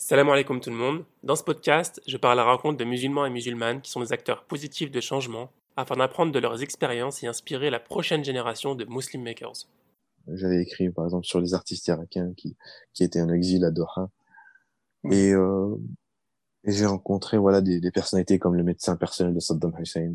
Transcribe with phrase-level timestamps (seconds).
[0.00, 1.04] Salam alaikum tout le monde.
[1.24, 4.12] Dans ce podcast, je parle à la rencontre de musulmans et musulmanes qui sont des
[4.12, 8.84] acteurs positifs de changement afin d'apprendre de leurs expériences et inspirer la prochaine génération de
[8.84, 9.66] Muslim Makers.
[10.28, 12.56] J'avais écrit par exemple sur les artistes irakiens qui,
[12.94, 14.08] qui étaient en exil à Doha.
[15.10, 15.74] Et, euh,
[16.62, 20.14] et j'ai rencontré voilà des, des, personnalités comme le médecin personnel de Saddam Hussein,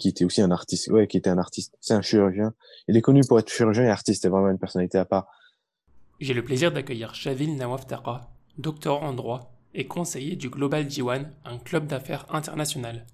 [0.00, 0.88] qui était aussi un artiste.
[0.88, 1.76] Ouais, qui était un artiste.
[1.80, 2.54] C'est un chirurgien.
[2.88, 4.22] Il est connu pour être chirurgien et artiste.
[4.22, 5.28] C'est vraiment une personnalité à part.
[6.18, 11.32] J'ai le plaisir d'accueillir Shavil Nawaf Taqa, docteur en droit et conseiller du Global Diwan,
[11.44, 13.06] un club d'affaires international.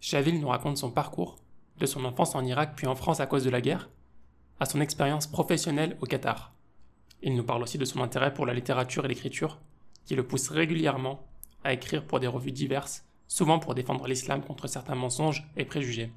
[0.00, 1.36] Shavil nous raconte son parcours,
[1.78, 3.90] de son enfance en Irak puis en France à cause de la guerre,
[4.60, 6.54] à son expérience professionnelle au Qatar.
[7.22, 9.60] Il nous parle aussi de son intérêt pour la littérature et l'écriture,
[10.04, 11.26] qui le pousse régulièrement
[11.64, 16.12] à écrire pour des revues diverses, souvent pour défendre l'islam contre certains mensonges et préjugés.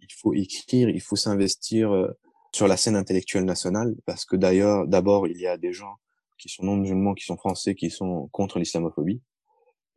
[0.00, 2.08] Il faut écrire, il faut s'investir euh,
[2.52, 5.96] sur la scène intellectuelle nationale, parce que d'ailleurs, d'abord, il y a des gens
[6.42, 9.22] qui sont non musulmans, qui sont français, qui sont contre l'islamophobie,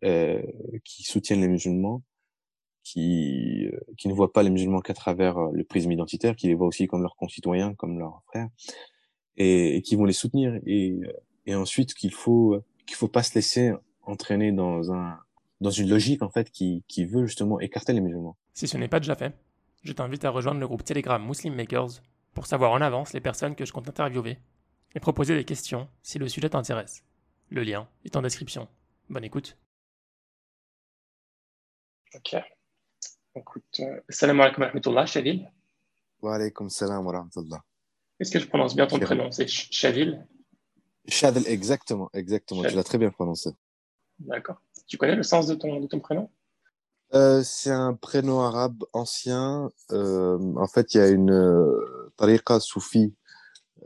[0.04, 0.42] euh,
[0.84, 2.04] qui soutiennent les musulmans,
[2.84, 6.48] qui, euh, qui ne voient pas les musulmans qu'à travers euh, le prisme identitaire, qui
[6.48, 8.50] les voient aussi comme leurs concitoyens, comme leurs frères,
[9.38, 10.60] et, et qui vont les soutenir.
[10.68, 11.00] Et,
[11.48, 15.18] et ensuite qu'il faut qu'il faut pas se laisser entraîner dans un
[15.62, 18.38] dans une logique en fait qui, qui veut justement écarter les musulmans.
[18.54, 19.34] Si ce n'est pas déjà fait,
[19.82, 22.04] je t'invite à rejoindre le groupe Telegram Muslim Makers
[22.36, 24.38] pour savoir en avance les personnes que je compte interviewer
[24.96, 27.04] et proposer des questions si le sujet t'intéresse.
[27.50, 28.68] Le lien est en description.
[29.10, 29.58] Bonne écoute.
[32.16, 32.36] Ok.
[33.36, 35.52] Écoute, euh, salam alaikum wa rahmatullah, Shavil.
[36.22, 37.64] Wa alaikum salam wa rahmatullah.
[38.20, 39.30] Est-ce que je prononce bien ton prénom?
[39.32, 40.26] C'est Shavil?
[41.08, 42.64] Shadel, exactement, exactement.
[42.64, 43.52] Tu l'as très bien prononcé.
[44.20, 44.62] D'accord.
[44.88, 46.32] Tu connais le sens de ton, de ton prénom?
[47.14, 49.70] Euh, C'est un prénom arabe ancien.
[49.92, 53.14] Euh, en fait, il y a une euh, tariqa soufi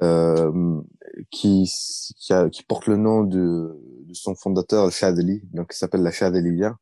[0.02, 0.82] euh,
[1.32, 1.72] qui,
[2.18, 6.02] qui, a, qui, porte le nom de, de son fondateur, le Shadeli, donc qui s'appelle
[6.02, 6.78] la Shadeliya.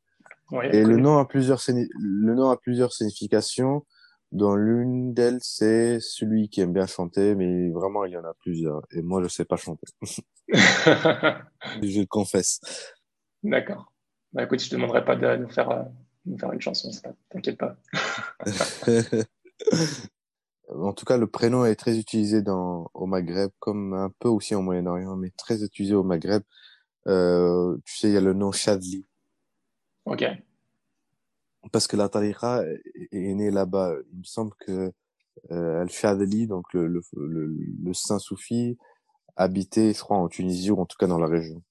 [0.51, 3.85] Ouais, Et le nom a plusieurs le nom a plusieurs significations.
[4.33, 8.33] Dont l'une d'elles, c'est celui qui aime bien chanter, mais vraiment, il y en a
[8.33, 8.81] plusieurs.
[8.91, 9.87] Et moi, je sais pas chanter.
[10.51, 12.59] je le confesse.
[13.41, 13.93] D'accord.
[14.33, 15.83] Bah, écoute, je te demanderai pas de nous faire, euh,
[16.25, 16.91] nous faire une chanson,
[17.29, 17.77] t'inquiète pas.
[20.69, 24.55] en tout cas, le prénom est très utilisé dans, au Maghreb, comme un peu aussi
[24.55, 26.43] au Moyen-Orient, mais très utilisé au Maghreb.
[27.07, 29.05] Euh, tu sais, il y a le nom Chadli.
[30.05, 30.25] Ok
[31.71, 32.63] parce que la tariqa
[33.11, 33.95] est née là-bas.
[34.11, 34.91] Il me semble que
[35.51, 38.77] euh, Al-Shadli, donc le, le, le, le, saint soufi,
[39.35, 41.61] habitait, je crois, en Tunisie ou en tout cas dans la région.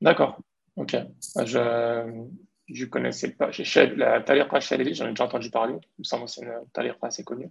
[0.00, 0.38] D'accord.
[0.76, 0.96] Ok.
[1.44, 2.26] Je
[2.68, 3.50] je connaissais pas.
[3.96, 5.74] La tariqa Shadli, j'en ai déjà entendu parler.
[5.98, 7.50] Il me semble que c'est une tariqa assez connue.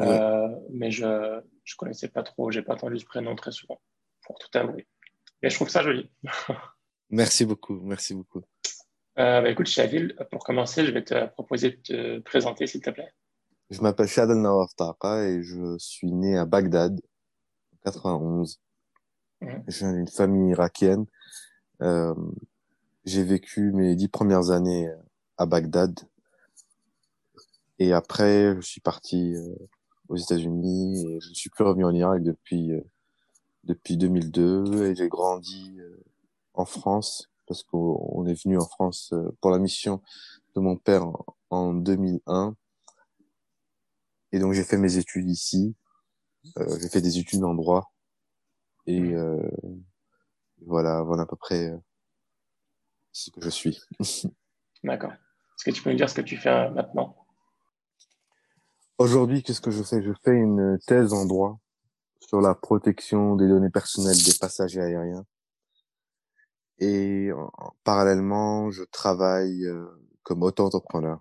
[0.00, 2.50] Euh, mais je je connaissais pas trop.
[2.50, 3.80] J'ai pas entendu ce prénom très souvent,
[4.22, 4.86] pour tout avouer.
[5.42, 6.10] Mais je trouve ça joli.
[7.10, 7.80] merci beaucoup.
[7.82, 8.42] Merci beaucoup.
[9.18, 12.90] Euh, bah, écoute, Shavil, pour commencer, je vais te proposer de te présenter, s'il te
[12.90, 13.12] plaît.
[13.70, 16.98] Je m'appelle Shadel Nawaf Taqa et je suis né à Bagdad,
[17.74, 18.60] en 91.
[19.40, 19.48] Mmh.
[19.66, 21.04] Je viens d'une famille irakienne.
[21.82, 22.14] Euh,
[23.04, 24.88] j'ai vécu mes dix premières années
[25.36, 25.98] à Bagdad.
[27.78, 29.54] Et après, je suis parti euh,
[30.08, 32.80] aux États-Unis et je ne suis plus revenu en Irak depuis, euh,
[33.64, 36.04] depuis 2002 et j'ai grandi euh,
[36.54, 40.02] en France parce qu'on est venu en France euh, pour la mission
[40.54, 41.06] de mon père
[41.50, 42.54] en 2001.
[44.32, 45.74] Et donc j'ai fait mes études ici.
[46.58, 47.92] Euh, j'ai fait des études en droit.
[48.86, 49.50] Et euh,
[50.66, 51.78] voilà, voilà à peu près euh,
[53.12, 53.80] ce que je suis.
[54.84, 55.12] D'accord.
[55.12, 57.16] Est-ce que tu peux me dire ce que tu fais maintenant?
[58.98, 60.02] Aujourd'hui, qu'est-ce que je fais?
[60.02, 61.60] Je fais une thèse en droit
[62.18, 65.24] sur la protection des données personnelles des passagers aériens.
[66.80, 67.30] Et
[67.84, 69.86] parallèlement, je travaille euh,
[70.24, 71.20] comme auto-entrepreneur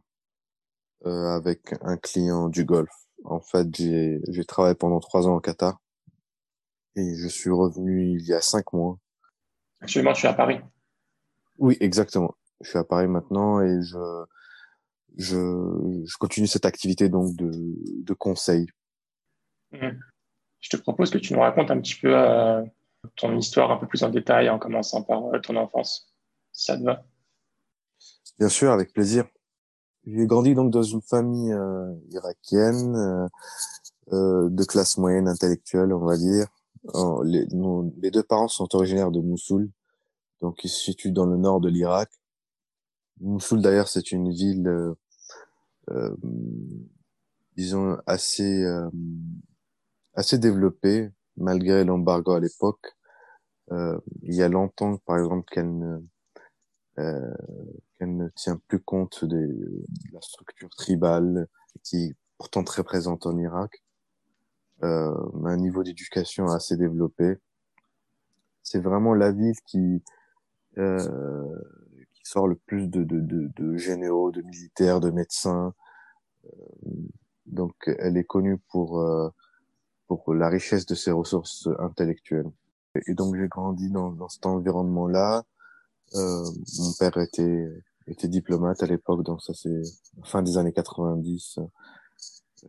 [1.06, 3.06] euh, avec un client du Golfe.
[3.24, 5.80] En fait, j'ai j'ai travaillé pendant trois ans au Qatar
[6.96, 8.98] et je suis revenu il y a cinq mois.
[9.82, 10.60] Actuellement, tu es à Paris.
[11.60, 12.34] Oui, exactement.
[12.62, 14.26] Je suis à Paris maintenant et je
[15.18, 18.68] je, je continue cette activité donc de, de conseil.
[19.72, 19.90] Mmh.
[20.60, 22.64] Je te propose que tu nous racontes un petit peu euh,
[23.16, 26.14] ton histoire un peu plus en détail en commençant par euh, ton enfance,
[26.52, 27.04] si ça te va?
[28.40, 29.26] Bien sûr, avec plaisir.
[30.06, 33.28] J'ai grandi donc dans une famille euh, irakienne euh,
[34.14, 36.48] euh, de classe moyenne intellectuelle, on va dire.
[36.94, 39.70] Oh, les, nos, les, deux parents sont originaires de Mossoul,
[40.40, 42.10] donc ils se situent dans le nord de l'Irak.
[43.20, 44.96] Mossoul d'ailleurs, c'est une ville,
[47.56, 48.66] disons assez
[50.14, 52.94] assez développée malgré l'embargo à l'époque.
[53.72, 56.00] Euh, il y a longtemps, par exemple, qu'elle ne,
[57.00, 57.34] euh,
[57.98, 61.48] qu'elle ne tient plus compte de la structure tribale
[61.84, 63.84] qui est pourtant très présente en Irak.
[64.84, 65.14] Euh,
[65.46, 67.36] un niveau d'éducation assez développé.
[68.64, 70.04] C'est vraiment la ville qui,
[70.78, 71.62] euh,
[72.28, 75.74] sort le plus de, de, de, généraux, de militaires, de médecins.
[76.46, 76.50] Euh,
[77.46, 79.30] donc, elle est connue pour, euh,
[80.08, 82.52] pour la richesse de ses ressources intellectuelles.
[83.08, 85.44] Et donc, j'ai grandi dans, dans cet environnement-là.
[86.16, 86.44] Euh,
[86.80, 87.68] mon père était,
[88.08, 89.82] était diplomate à l'époque, donc ça c'est
[90.24, 91.60] fin des années 90,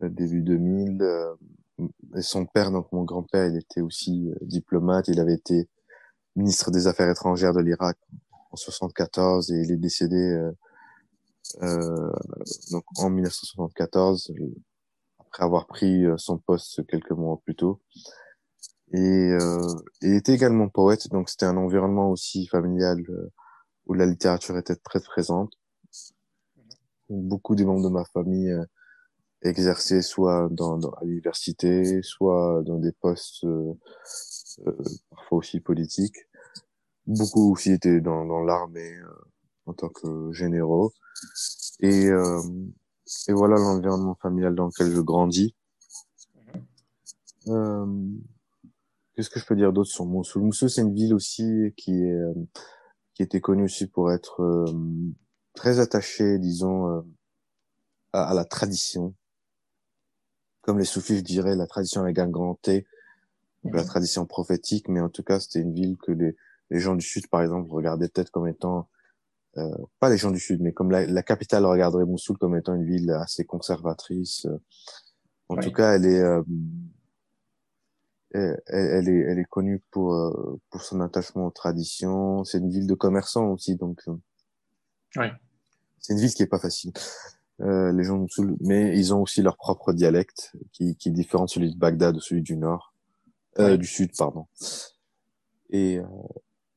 [0.01, 1.01] euh, début 2000.
[1.01, 1.35] Euh,
[2.15, 5.07] et son père, donc mon grand-père, il était aussi diplomate.
[5.07, 5.69] Il avait été
[6.35, 7.97] ministre des Affaires étrangères de l'Irak
[8.51, 10.39] en 74 et il est décédé
[11.61, 12.11] euh,
[12.71, 14.33] donc en 1974
[15.19, 17.79] après avoir pris son poste quelques mois plus tôt.
[18.91, 19.61] Et euh,
[20.01, 23.31] il était également poète, donc c'était un environnement aussi familial euh,
[23.85, 25.53] où la littérature était très présente.
[27.09, 28.65] Beaucoup des membres de ma famille euh,
[29.43, 33.73] exerçaient soit dans, dans, à l'université, soit dans des postes euh,
[34.65, 34.77] euh,
[35.11, 36.17] parfois aussi politiques.
[37.09, 38.93] Beaucoup aussi étaient dans, dans l'armée
[39.65, 40.93] en tant que généraux.
[41.81, 45.55] Et, et voilà l'environnement familial dans lequel je grandis.
[47.47, 47.85] Euh,
[49.19, 52.13] Qu'est-ce que je peux dire d'autre sur Moussoul Moussoul, c'est une ville aussi qui est
[52.13, 52.33] euh,
[53.13, 54.65] qui était connue aussi pour être euh,
[55.53, 57.01] très attachée, disons, euh,
[58.13, 59.13] à, à, la tradition.
[60.61, 62.87] Comme les soufis, je dirais, la tradition avec un grand T,
[63.65, 63.87] la mhm.
[63.87, 66.37] tradition prophétique, mais en tout cas, c'était une ville que les,
[66.69, 68.89] les gens du Sud, par exemple, regardaient peut-être comme étant,
[69.57, 72.75] euh, pas les gens du Sud, mais comme la, la, capitale regarderait Moussoul comme étant
[72.75, 74.47] une ville assez conservatrice.
[75.49, 76.23] En tout cas, elle est
[78.31, 82.43] elle, elle, est, elle est connue pour, euh, pour son attachement aux traditions.
[82.43, 84.15] C'est une ville de commerçants aussi, donc euh,
[85.17, 85.31] ouais.
[85.99, 86.91] c'est une ville qui est pas facile.
[87.61, 88.25] Euh, les gens
[88.61, 92.15] mais ils ont aussi leur propre dialecte qui, qui est différent de celui de Bagdad
[92.15, 92.93] ou celui du nord,
[93.57, 94.45] euh, du sud, pardon.
[95.71, 96.05] Et, euh,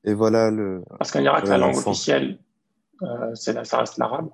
[0.05, 0.83] et voilà le.
[0.99, 2.39] Parce qu'en Irak, la langue officielle,
[3.03, 4.31] euh, c'est ça reste l'arabe.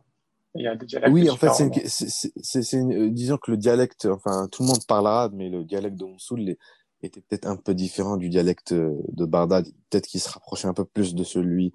[0.54, 1.12] Il y a des dialectes.
[1.12, 5.32] Oui, en fait, c'est, une, disons que le dialecte, enfin, tout le monde parle arabe,
[5.34, 6.56] mais le dialecte de Moussoul,
[7.02, 10.84] était peut-être un peu différent du dialecte de Bagdad, peut-être qu'il se rapprochait un peu
[10.84, 11.72] plus de celui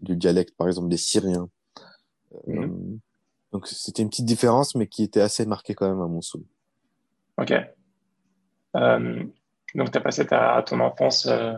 [0.00, 1.48] du dialecte, par exemple, des Syriens.
[2.46, 2.62] Mhm.
[2.62, 2.98] Euh,
[3.52, 6.42] donc c'était une petite différence, mais qui était assez marquée quand même à Mossoul.
[7.38, 7.52] Ok.
[8.76, 9.24] Euh,
[9.74, 11.54] donc tu as passé ta, ton enfance euh,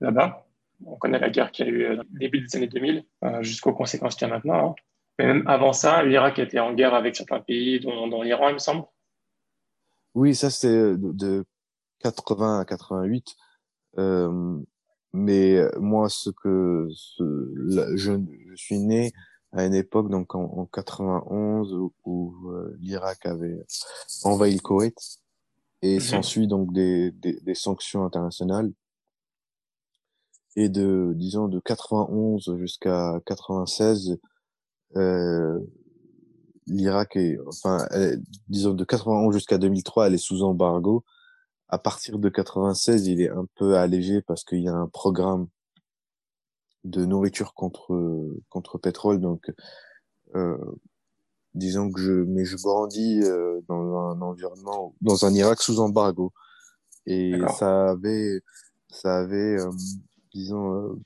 [0.00, 0.43] là-bas?
[0.84, 3.04] On connaît la guerre qui a eu début des années 2000
[3.40, 4.70] jusqu'aux conséquences qu'il y a maintenant.
[4.70, 4.74] Hein.
[5.18, 8.54] Mais même avant ça, l'Irak était en guerre avec certains pays, dont, dont l'Iran, il
[8.54, 8.84] me semble.
[10.14, 11.44] Oui, ça c'est de, de
[12.00, 13.36] 80 à 88.
[13.98, 14.58] Euh,
[15.12, 16.88] mais moi, ce que
[17.18, 18.20] je, je,
[18.56, 19.12] suis né
[19.52, 23.64] à une époque, donc en, en 91, où, où euh, l'Irak avait
[24.24, 24.98] envahi le Koweït,
[25.82, 26.00] et mhm.
[26.00, 28.72] s'ensuit donc des, des, des, sanctions internationales.
[30.56, 34.18] Et de, disons, de 91 jusqu'à 96,
[34.96, 35.58] euh,
[36.66, 37.86] l'Irak est, enfin,
[38.48, 41.04] disons, de 91 jusqu'à 2003, elle est sous embargo.
[41.68, 45.48] À partir de 96, il est un peu allégé parce qu'il y a un programme
[46.84, 49.20] de nourriture contre contre pétrole.
[49.20, 49.50] Donc,
[50.36, 50.56] euh,
[51.54, 56.32] disons que je, mais je grandis euh, dans un environnement, dans un Irak sous embargo,
[57.06, 58.40] et ça avait,
[58.88, 59.70] ça avait, euh,
[60.34, 61.00] disons, euh,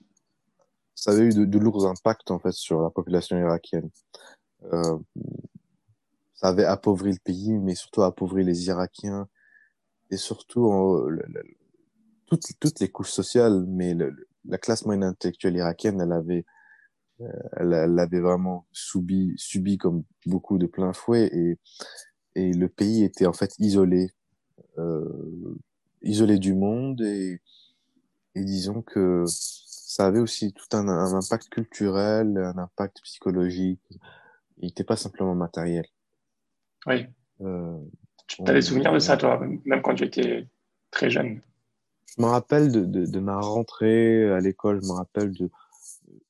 [0.94, 3.90] ça avait eu de, lourds impacts en fait sur la population irakienne.
[4.72, 4.98] Euh,
[6.34, 9.28] ça avait appauvri le pays, mais surtout appauvri les Irakiens.
[10.10, 10.72] Et surtout
[12.26, 13.94] toutes, les couches sociales, mais
[14.44, 16.46] la classe moyenne intellectuelle irakienne, elle avait,
[17.20, 21.28] euh, elle, elle, avait vraiment subi, subi comme beaucoup de plein fouet.
[21.32, 21.58] Et,
[22.36, 24.12] et le pays était en fait isolé,
[24.78, 25.58] euh,
[26.02, 27.00] isolé du monde.
[27.02, 27.40] Et,
[28.38, 33.80] et disons que ça avait aussi tout un, un impact culturel, un impact psychologique.
[34.58, 35.86] Il n'était pas simplement matériel.
[36.86, 37.06] Oui.
[37.40, 37.78] Euh,
[38.26, 40.46] tu as des souvenirs de ça, toi, même quand tu étais
[40.90, 41.40] très jeune?
[42.16, 45.50] Je me rappelle de, de, de ma rentrée à l'école, je me rappelle de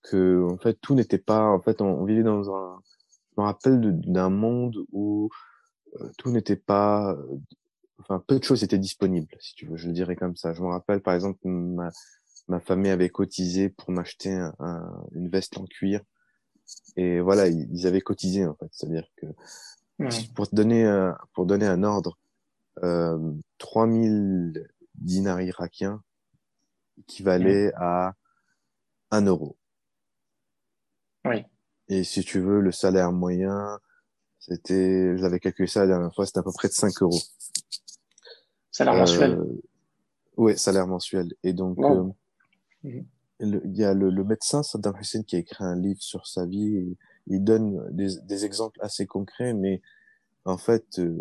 [0.02, 2.80] que en fait tout n'était pas en fait on, vivait dans un
[3.36, 5.28] je me rappelle d'un monde où
[6.00, 7.16] euh, tout n'était pas
[8.00, 10.62] enfin peu de choses étaient disponibles si tu veux je le dirais comme ça je
[10.62, 11.90] me rappelle par exemple ma,
[12.48, 16.00] ma famille avait cotisé pour m'acheter un, une veste en cuir
[16.96, 19.26] et voilà ils, ils avaient cotisé en fait c'est à dire que
[20.34, 22.18] pour te donner un, pour donner un ordre,
[22.82, 26.02] euh, 3000 dinars irakiens,
[26.98, 28.14] équivalait à
[29.10, 29.56] un euro.
[31.24, 31.44] Oui.
[31.88, 33.78] Et si tu veux, le salaire moyen,
[34.38, 37.20] c'était, j'avais calculé ça la dernière fois, c'était à peu près de 5 euros.
[38.78, 39.32] Salaire mensuel.
[39.32, 39.60] Euh,
[40.36, 41.34] oui, salaire mensuel.
[41.42, 42.04] Et donc, euh,
[42.84, 43.04] mhm.
[43.40, 46.46] il y a le, le, médecin Saddam Hussein qui a écrit un livre sur sa
[46.46, 46.76] vie.
[46.76, 49.82] Et il donne des, des exemples assez concrets, mais
[50.44, 51.18] en fait, euh,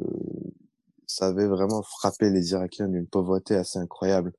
[1.07, 4.33] ça avait vraiment frappé les Irakiens d'une pauvreté assez incroyable.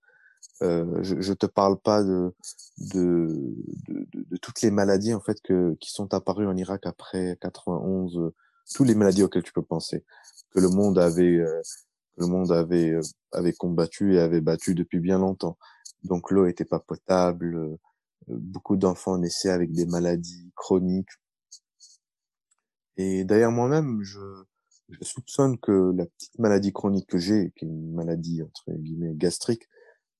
[0.63, 2.33] Euh, je, je te parle pas de
[2.79, 3.53] de,
[3.89, 8.17] de, de, toutes les maladies en fait que qui sont apparues en Irak après 91,
[8.17, 8.35] euh,
[8.73, 10.05] tous les maladies auxquelles tu peux penser,
[10.53, 11.45] que le monde avait
[12.19, 13.01] le monde avait euh,
[13.33, 15.59] avait combattu et avait battu depuis bien longtemps.
[16.05, 17.79] Donc l'eau était pas potable,
[18.29, 21.11] beaucoup d'enfants naissaient avec des maladies chroniques.
[22.97, 24.19] Et d'ailleurs moi-même, je
[24.91, 29.15] je soupçonne que la petite maladie chronique que j'ai, qui est une maladie entre guillemets
[29.15, 29.69] gastrique,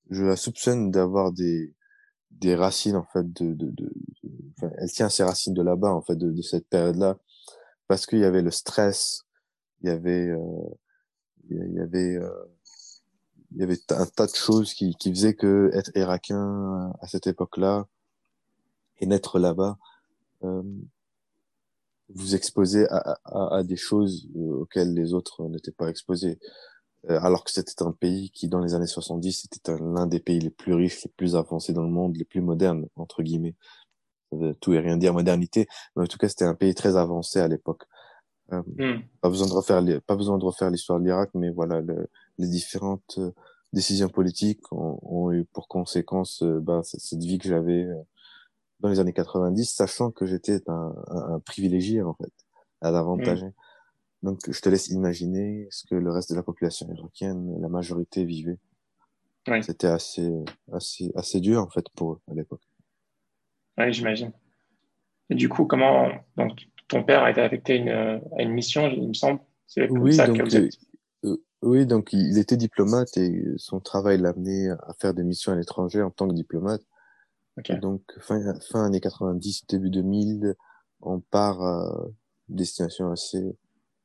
[0.09, 1.73] je la soupçonne d'avoir des
[2.31, 3.91] des racines en fait de, de, de,
[4.57, 7.17] enfin, elle tient ses racines de là-bas en fait de, de cette période-là
[7.87, 9.23] parce qu'il y avait le stress,
[9.81, 10.39] il y avait euh,
[11.49, 12.29] il y avait euh,
[13.51, 17.27] il y avait un tas de choses qui qui faisaient que être irakien à cette
[17.27, 17.87] époque-là
[18.99, 19.77] et naître là-bas
[20.43, 20.63] euh,
[22.09, 26.39] vous exposez à, à, à, des choses euh, auxquelles les autres n'étaient pas exposés.
[27.09, 30.39] Euh, alors que c'était un pays qui, dans les années 70, était l'un des pays
[30.39, 33.55] les plus riches, les plus avancés dans le monde, les plus modernes, entre guillemets.
[34.61, 37.47] tout et rien dire modernité, mais en tout cas, c'était un pays très avancé à
[37.47, 37.83] l'époque.
[38.51, 39.03] Euh, hmm.
[39.21, 42.07] Pas besoin de refaire, les, pas besoin de refaire l'histoire de l'Irak, mais voilà, le,
[42.37, 43.31] les différentes euh,
[43.73, 47.87] décisions politiques ont, ont, eu pour conséquence bah, cette vie que j'avais
[48.79, 52.33] dans les années 90, sachant que j'étais un, un, un, privilégié en fait,
[52.81, 53.43] à l'avantage.
[53.43, 53.51] Mm.
[54.23, 58.25] Donc je te laisse imaginer ce que le reste de la population irakienne, la majorité
[58.25, 58.57] vivait.
[59.61, 60.31] C'était assez,
[60.71, 62.61] assez, assez dur en fait pour eux à l'époque.
[63.77, 64.31] Oui, j'imagine.
[65.29, 67.89] Et du coup, comment donc ton père a été affecté à une,
[68.37, 69.39] à une mission, il me semble.
[69.67, 70.73] C'est oui, ça donc, que vous êtes...
[71.25, 75.51] euh, oui, donc il était diplomate et son travail l'a amené à faire des missions
[75.51, 76.81] à l'étranger en tant que diplomate.
[77.81, 78.39] Donc, fin,
[78.71, 80.55] fin années 90, début 2000,
[81.01, 82.07] on part à
[82.47, 83.43] destination assez,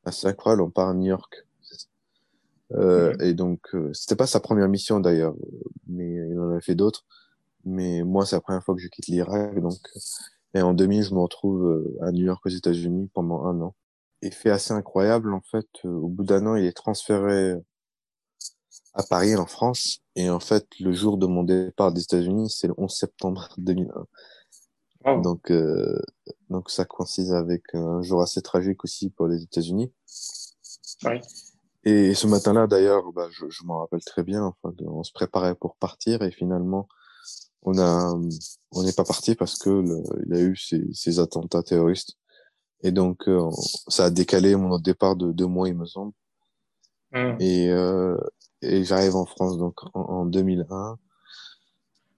[0.03, 1.45] assez incroyable, on part à New York.
[2.73, 3.21] Euh, mhm.
[3.21, 5.35] Et donc, euh, c'était pas sa première mission d'ailleurs,
[5.87, 7.05] mais il en a fait d'autres.
[7.63, 9.79] Mais moi, c'est la première fois que je quitte l'Irak, donc.
[10.55, 13.75] Et en 2000, je me retrouve euh, à New York aux États-Unis pendant un an.
[14.21, 17.55] Et fait assez incroyable, en fait, euh, au bout d'un an, il est transféré
[18.93, 19.99] à Paris, en France.
[20.15, 24.05] Et en fait, le jour de mon départ des États-Unis, c'est le 11 septembre 2001.
[25.21, 26.01] Donc, euh,
[26.49, 29.93] donc ça coïncide avec un jour assez tragique aussi pour les États-Unis.
[31.03, 31.19] Oui.
[31.83, 34.45] Et ce matin-là, d'ailleurs, bah, je, je m'en rappelle très bien.
[34.45, 36.87] Enfin, on se préparait pour partir et finalement,
[37.65, 38.13] on a,
[38.71, 42.15] on n'est pas parti parce que le, il y a eu ces, ces attentats terroristes.
[42.83, 43.49] Et donc, euh,
[43.87, 46.13] ça a décalé mon départ de deux mois, il me semble.
[47.11, 47.35] Mmh.
[47.39, 48.17] Et, euh,
[48.61, 50.97] et j'arrive en France donc en, en 2001.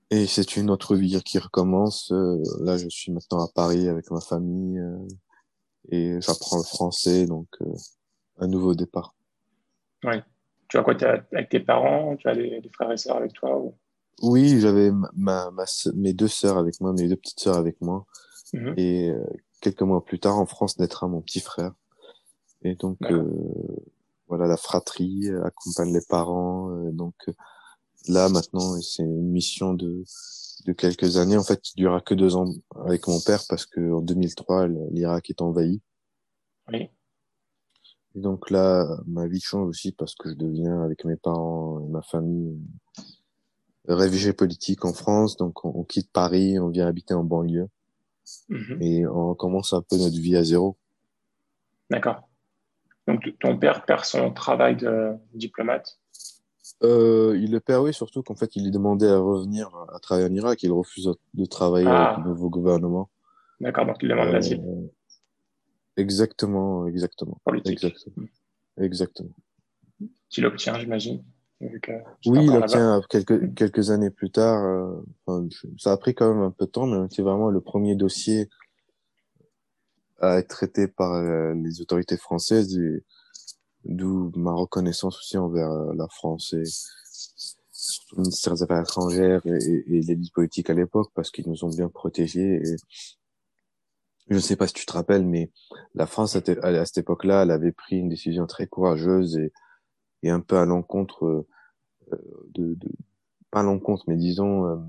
[0.09, 2.11] Et c'est une autre vie qui recommence.
[2.11, 4.97] Euh, là, je suis maintenant à Paris avec ma famille euh,
[5.89, 7.47] et j'apprends le français, donc
[8.39, 9.13] un nouveau départ.
[10.03, 10.15] Oui.
[10.69, 13.57] Tu as quoi as, avec tes parents Tu as des, frères et sœurs avec toi
[13.57, 13.75] ou...
[14.21, 18.05] Oui, j'avais ma, ma, mes deux sœurs avec moi, mes deux petites sœurs avec moi.
[18.53, 18.73] Mm-hmm.
[18.77, 19.13] Et
[19.61, 21.73] quelques mois plus tard, en France, naîtra mon petit frère.
[22.63, 22.97] Et donc,
[24.27, 26.69] voilà, la fratrie accompagne les parents.
[26.91, 27.15] donc
[28.07, 30.03] là, maintenant, c'est une mission de,
[30.65, 32.45] de quelques années, en fait, qui durera que deux ans
[32.85, 35.81] avec mon père parce que en 2003, l'Irak est envahi.
[36.71, 36.89] Oui.
[38.15, 41.87] Et donc là, ma vie change aussi parce que je deviens, avec mes parents et
[41.89, 42.59] ma famille,
[43.87, 45.37] réfugié politique en France.
[45.37, 47.67] Donc on, quitte Paris, on vient habiter en banlieue.
[48.49, 48.83] Mm-hmm.
[48.83, 50.77] Et on commence un peu notre vie à zéro.
[51.89, 52.27] D'accord.
[53.07, 55.99] Donc, ton père perd son travail de diplomate?
[56.83, 60.27] Euh, Il le perd, oui, surtout qu'en fait, il est demandé à revenir à travailler
[60.27, 60.61] en Irak.
[60.63, 62.09] Il refuse de travailler ah.
[62.09, 63.09] avec le nouveau gouvernement.
[63.61, 64.61] D'accord, donc il demande euh, l'asile.
[65.95, 67.41] Exactement, exactement.
[67.45, 67.83] Politique.
[67.83, 68.27] Exactement.
[68.77, 69.35] exactement.
[70.29, 71.23] Tu l'obtient, j'imagine?
[71.59, 74.63] Oui, il l'obtient quelques, quelques années plus tard.
[74.63, 75.47] Euh, enfin,
[75.77, 78.49] ça a pris quand même un peu de temps, mais c'est vraiment le premier dossier
[80.19, 83.03] à être traité par euh, les autorités françaises et
[83.85, 86.63] d'où ma reconnaissance aussi envers euh, la France et
[87.71, 91.63] surtout le ministère des Affaires étrangères et, et, l'élite politique à l'époque parce qu'ils nous
[91.63, 92.75] ont bien protégés et
[94.29, 95.51] je ne sais pas si tu te rappelles mais
[95.93, 99.51] la France à, à cette époque-là elle avait pris une décision très courageuse et,
[100.23, 101.45] et un peu à l'encontre
[102.11, 102.17] euh,
[102.53, 102.89] de, de,
[103.51, 104.83] pas l'encontre, mais disons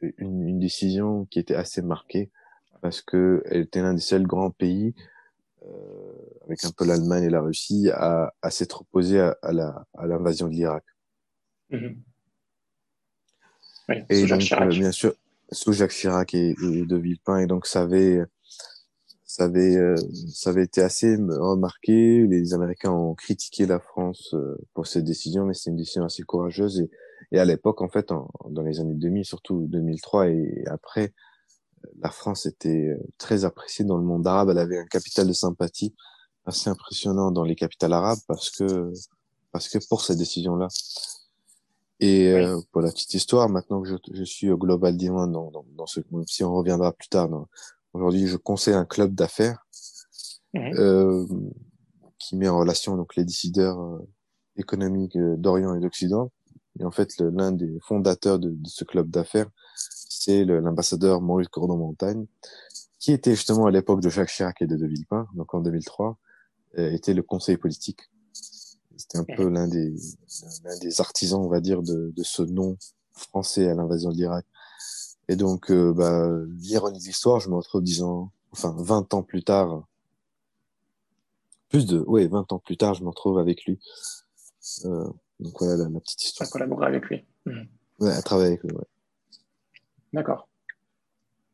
[0.00, 2.30] une, une, décision qui était assez marquée
[2.80, 4.94] parce que elle était l'un des seuls grands pays
[5.62, 6.12] euh,
[6.44, 9.50] avec un peu l'Allemagne et la Russie à, à s'être opposé à, à
[9.94, 10.84] à l'invasion de l'Irak.
[11.70, 11.96] Mm-hmm.
[13.88, 15.14] Oui, et donc euh, bien sûr
[15.52, 18.24] sous Jacques Chirac et, et, de Villepin et donc ça avait
[19.30, 19.94] ça avait euh,
[20.32, 25.44] ça avait été assez remarqué les Américains ont critiqué la France euh, pour cette décision
[25.44, 26.90] mais c'est une décision assez courageuse et,
[27.32, 31.12] et à l'époque en fait en, dans les années 2000 surtout 2003 et après
[32.00, 34.50] la France était euh, très appréciée dans le monde arabe.
[34.50, 35.94] Elle avait un capital de sympathie
[36.46, 38.92] assez impressionnant dans les capitales arabes parce que
[39.52, 40.68] parce que pour cette décision-là.
[42.02, 45.50] Et euh, pour la petite histoire, maintenant que je, je suis au Global Diamond, dans,
[45.50, 47.28] dans, dans, ce, si on reviendra plus tard,
[47.92, 49.66] aujourd'hui je conseille un club d'affaires
[50.56, 51.26] euh,
[52.18, 54.08] qui met en relation donc les décideurs euh,
[54.56, 56.30] économiques d'Orient et d'Occident.
[56.78, 62.26] Et en fait, l'un des fondateurs de, de ce club d'affaires, c'est l'ambassadeur Maurice Cordon-Montagne,
[62.98, 66.18] qui était justement à l'époque de Jacques Chirac et de De Villepin, donc en 2003,
[66.78, 68.00] euh, était le conseil politique.
[68.96, 69.94] C'était un peu l'un des,
[70.64, 72.76] l'un des artisans, on va dire, de, de ce nom
[73.12, 74.46] français à l'invasion de l'Irak.
[75.30, 79.44] Et donc, euh, bah, l'ironie de l'histoire, je me retrouve disant, enfin, 20 ans plus
[79.44, 79.84] tard,
[81.68, 83.78] plus de, ouais, 20 ans plus tard, je me retrouve avec lui.
[84.86, 85.06] Euh,
[85.38, 86.48] donc voilà la, petite histoire.
[86.48, 87.24] À collaborer avec lui.
[87.46, 87.60] Mmh.
[88.00, 88.84] Ouais, à travailler avec lui, ouais.
[90.12, 90.48] D'accord.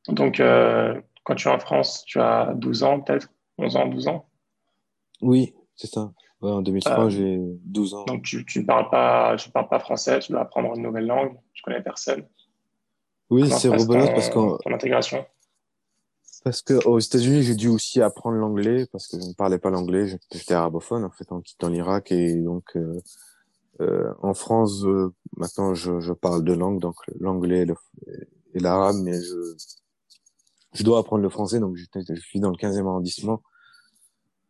[0.08, 3.28] Donc, euh, quand tu es en France, tu as 12 ans peut-être?
[3.58, 4.26] 11 ans, 12 ans?
[5.20, 6.10] Oui, c'est ça.
[6.40, 8.04] en 2003, euh, j'ai 12 ans.
[8.06, 11.36] Donc, tu ne parles, pas, tu parles pas français, tu dois apprendre une nouvelle langue,
[11.52, 12.26] tu connais personne.
[13.30, 14.62] Oui, c'est rebelote parce que.
[14.62, 15.24] Ton intégration?
[16.44, 20.06] Parce qu'aux États-Unis, j'ai dû aussi apprendre l'anglais parce que je ne parlais pas l'anglais.
[20.06, 23.00] J'étais arabophone en fait en quittant l'Irak et donc euh,
[23.80, 27.66] euh, en France, euh, maintenant, je, je, parle deux langues, donc l'anglais
[28.54, 29.56] et l'arabe, mais je,
[30.72, 33.42] je dois apprendre le français, donc je suis dans le 15e arrondissement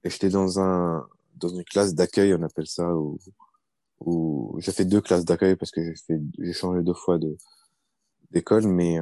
[0.04, 3.18] et j'étais dans un dans une classe d'accueil, on appelle ça, où,
[4.00, 7.36] où j'ai fait deux classes d'accueil parce que j'ai fait j'ai changé deux fois de
[8.30, 8.98] d'école, mais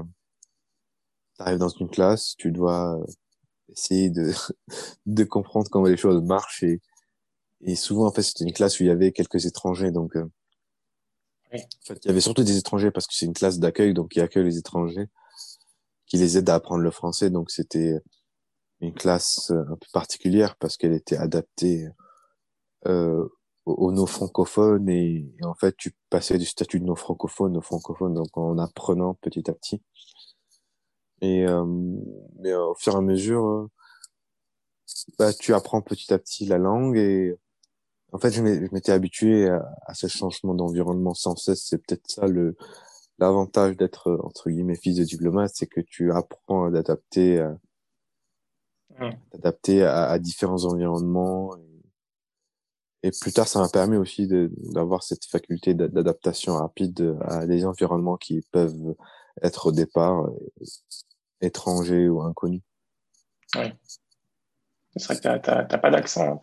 [1.36, 2.98] tu arrives dans une classe, tu dois
[3.68, 4.32] essayer de
[5.06, 6.80] de comprendre comment les choses marchent et
[7.64, 9.90] et souvent, en fait, c'était une classe où il y avait quelques étrangers.
[9.90, 10.24] Donc, euh,
[11.52, 14.10] en fait, il y avait surtout des étrangers parce que c'est une classe d'accueil, donc
[14.10, 15.06] qui accueille les étrangers,
[16.06, 17.30] qui les aide à apprendre le français.
[17.30, 17.98] Donc, c'était
[18.80, 21.88] une classe euh, un peu particulière parce qu'elle était adaptée
[22.86, 23.26] euh,
[23.66, 28.14] aux no francophones et, en fait, tu passais du statut de no francophone au francophone,
[28.14, 29.82] donc en apprenant petit à petit.
[31.20, 31.64] Et euh,
[32.40, 33.70] mais au fur et à mesure, euh,
[35.18, 37.36] bah, tu apprends petit à petit la langue et
[38.12, 41.64] en fait, je m'étais habitué à, ce changement d'environnement sans cesse.
[41.68, 42.56] C'est peut-être ça le
[43.18, 47.58] l'avantage d'être entre guillemets fils de diplomate, c'est que tu apprends à t'adapter, à,
[49.32, 51.56] t'adapter à, différents environnements.
[51.56, 51.73] Et,
[53.10, 58.42] plus tard, ça m'a permis aussi d'avoir cette faculté d'adaptation rapide à des environnements qui
[58.50, 58.94] peuvent
[59.42, 60.28] être au départ
[61.40, 62.62] étrangers ou inconnus.
[63.56, 63.72] Ouais.
[64.96, 66.40] C'est vrai que tu n'as pas d'accent,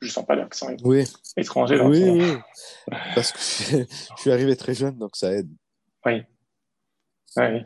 [0.00, 1.04] je sens pas l'accent oui.
[1.38, 1.80] étranger.
[1.80, 2.36] oui, oui,
[3.14, 5.50] parce que je suis arrivé très jeune, donc ça aide.
[6.04, 6.22] Oui.
[7.36, 7.64] oui.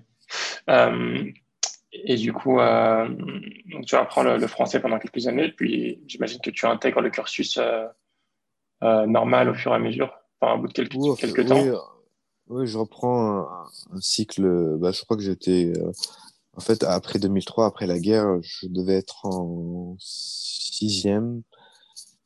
[0.69, 1.33] Euh,
[1.93, 3.09] et du coup, euh,
[3.87, 9.07] tu apprends le, français pendant quelques années, puis j'imagine que tu intègres le cursus euh,
[9.07, 11.65] normal au fur et à mesure, enfin, au bout de quelques, quelques temps.
[12.49, 13.47] Oui, je reprends
[13.93, 14.77] un, cycle.
[14.79, 15.73] Bah, je crois que j'étais
[16.57, 21.43] en fait, après 2003, après la guerre, je devais être en sixième.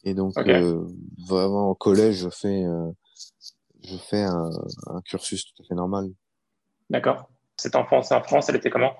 [0.04, 0.84] Et donc, euh,
[1.26, 2.90] vraiment, au collège, je fais, euh,
[3.82, 4.50] je fais un,
[4.88, 6.10] un, cursus tout à fait normal.
[6.90, 7.28] D'accord.
[7.56, 8.94] Cette enfance en France, elle était comment?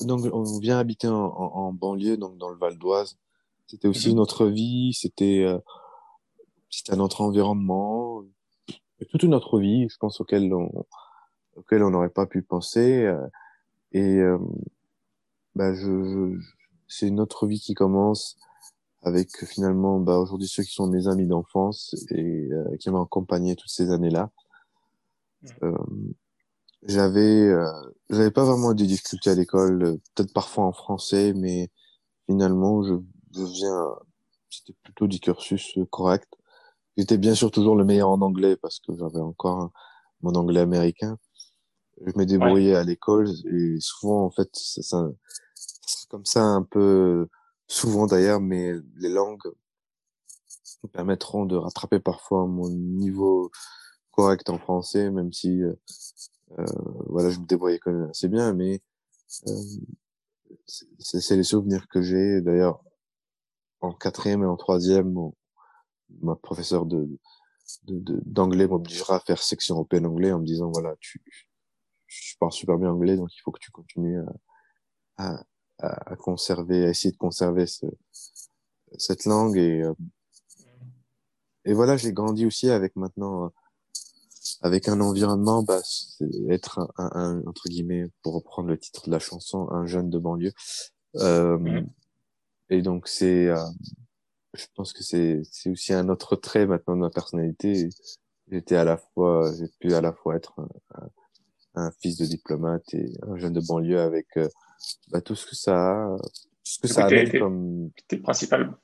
[0.00, 3.16] Donc, on vient habiter en, en, banlieue, donc dans le Val d'Oise.
[3.66, 4.16] C'était aussi mhm.
[4.16, 5.58] notre vie, c'était euh,
[6.68, 8.22] c'était un autre environnement,
[9.10, 10.70] toute une autre vie, je pense, auquel on
[11.56, 13.04] auquel on n'aurait pas pu penser.
[13.04, 13.26] Euh,
[13.92, 14.38] et euh,
[15.54, 16.54] bah, je, je
[16.88, 18.36] c'est une autre vie qui commence
[19.02, 23.56] avec finalement bah, aujourd'hui ceux qui sont mes amis d'enfance et euh, qui m'ont accompagné
[23.56, 24.30] toutes ces années-là.
[25.62, 25.76] Euh,
[26.84, 27.66] j'avais euh,
[28.10, 31.70] j'avais pas vraiment des difficultés à l'école, euh, peut-être parfois en français, mais
[32.26, 32.94] finalement je,
[33.34, 33.66] je faisais
[34.50, 36.28] c'était plutôt du cursus correct.
[36.96, 39.70] J'étais bien sûr toujours le meilleur en anglais parce que j'avais encore
[40.22, 41.18] mon anglais américain
[42.06, 44.82] je me débrouillais à l'école et souvent en fait c'est
[46.08, 47.28] comme ça un peu
[47.68, 49.52] souvent d'ailleurs mais les langues
[50.82, 53.50] me permettront de rattraper parfois mon niveau
[54.10, 56.43] correct en français, même si euh, euh
[57.06, 58.80] voilà, je me débrouillais quand même assez bien, mais
[59.48, 59.62] euh,
[60.98, 62.40] c'est les souvenirs que j'ai.
[62.40, 62.82] D'ailleurs,
[63.80, 65.34] en quatrième et en troisième, mon,
[66.22, 67.08] ma professeure de
[67.86, 71.22] d'anglais m'obligera à faire section européenne anglais en me disant voilà tu
[72.06, 74.20] je parle super bien anglais donc il faut que tu continues
[75.16, 75.42] à,
[75.78, 77.86] à, à conserver à essayer de conserver ce,
[78.98, 79.94] cette langue et euh,
[81.64, 83.50] et voilà j'ai grandi aussi avec maintenant
[84.62, 85.80] avec un environnement bah
[86.48, 90.18] être un, un, entre guillemets pour reprendre le titre de la chanson un jeune de
[90.18, 90.52] banlieue.
[91.16, 91.82] Euh,
[92.70, 93.56] et donc c'est euh,
[94.54, 97.88] je pense que c'est c'est aussi un autre trait maintenant de ma personnalité.
[98.50, 100.54] J'étais à la fois j'ai pu à la fois être
[100.94, 101.08] un,
[101.76, 104.48] un, fils de diplomate et un jeune de banlieue avec euh,
[105.10, 106.30] bah, tout ce que ça tout
[106.62, 108.74] ce que ça amène comme tes principales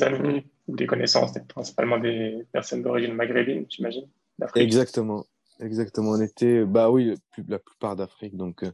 [0.00, 4.08] amis ou des connaissances principalement des personnes d'origine maghrébine j'imagine
[4.54, 5.26] exactement.
[5.60, 6.10] Exactement.
[6.10, 7.14] On était bah oui
[7.48, 8.36] la plupart d'Afrique.
[8.36, 8.72] Donc euh,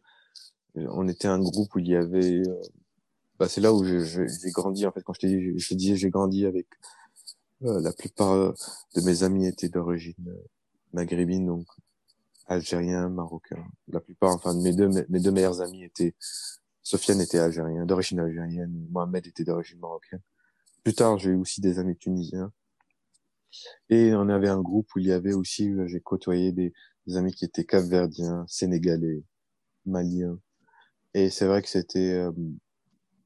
[0.74, 2.60] on était un groupe où il y avait euh,
[3.38, 5.02] bah, c'est là où j'ai grandi en fait.
[5.02, 6.66] Quand je te disais j'ai grandi avec
[7.64, 8.52] euh, la plupart euh,
[8.96, 10.14] de mes amis étaient d'origine
[10.92, 11.66] maghrébine donc
[12.46, 13.64] algérien marocain.
[13.88, 16.14] La plupart enfin mes deux mes deux meilleurs amis étaient
[16.82, 20.20] Sofiane était algérien d'origine algérienne Mohamed était d'origine marocaine.
[20.82, 22.52] Plus tard j'ai eu aussi des amis tunisiens
[23.88, 26.72] et on avait un groupe où il y avait aussi j'ai côtoyé des,
[27.06, 29.24] des amis qui étaient capverdiens sénégalais
[29.86, 30.38] maliens
[31.14, 32.26] et c'est vrai que c'était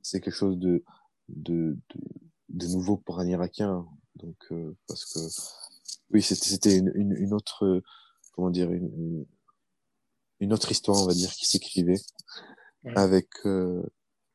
[0.06, 0.84] c'est quelque chose de,
[1.28, 2.00] de, de,
[2.48, 3.86] de, nouveau pour un Irakien.
[4.14, 5.18] Donc, euh, parce que,
[6.10, 7.82] oui, c'était une, une, une, autre,
[8.32, 9.26] comment dire, une,
[10.38, 12.00] une autre histoire, on va dire, qui s'écrivait
[12.94, 13.82] avec, euh,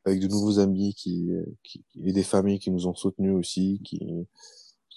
[0.04, 1.30] avec de nouveaux amis qui,
[1.64, 4.02] qui, et des familles qui nous ont soutenus aussi, qui,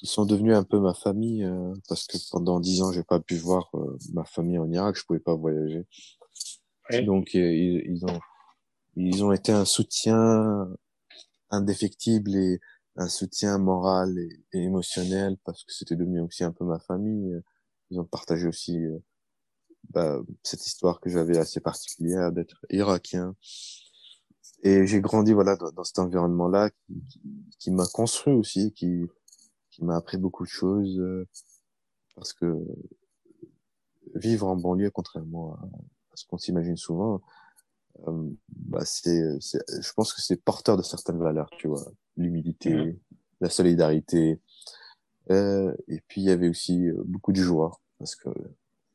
[0.04, 3.20] qui sont devenus un peu ma famille, euh, parce que pendant dix ans, j'ai pas
[3.20, 3.70] pu voir
[4.12, 5.86] ma famille en Irak, je pouvais pas voyager.
[7.06, 8.20] Donc, ils, ils ont,
[8.96, 10.68] ils ont été un soutien
[11.48, 12.60] indéfectible et
[12.96, 17.40] un soutien moral et, émotionnel parce que c'était devenu aussi un peu ma famille.
[17.90, 18.98] Ils ont partagé aussi euh,
[19.88, 23.34] bah, cette histoire que j'avais assez particulière d'être irakien.
[24.64, 27.20] Et j'ai grandi voilà dans, dans cet environnement-là qui, qui,
[27.58, 29.06] qui m'a construit aussi, qui,
[29.74, 31.26] qui m'a appris beaucoup de choses euh,
[32.14, 32.56] parce que
[34.14, 37.20] vivre en banlieue, contrairement à, à ce qu'on s'imagine souvent,
[38.06, 41.84] euh, bah c'est, je pense que c'est porteur de certaines valeurs, tu vois,
[42.16, 42.98] l'humilité, mmh.
[43.40, 44.40] la solidarité.
[45.30, 48.28] Euh, et puis il y avait aussi euh, beaucoup de joie parce que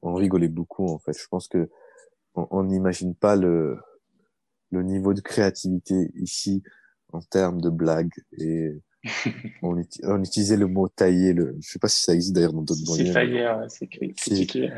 [0.02, 1.14] on rigolait beaucoup en fait.
[1.14, 1.70] Je pense que
[2.36, 3.80] on n'imagine pas le
[4.72, 6.62] le niveau de créativité ici
[7.12, 8.80] en termes de blagues et
[9.62, 12.64] on, on, utilisait le mot tailler le je sais pas si ça existe d'ailleurs dans
[12.64, 14.72] d'autres c'est tailler c'est critiquer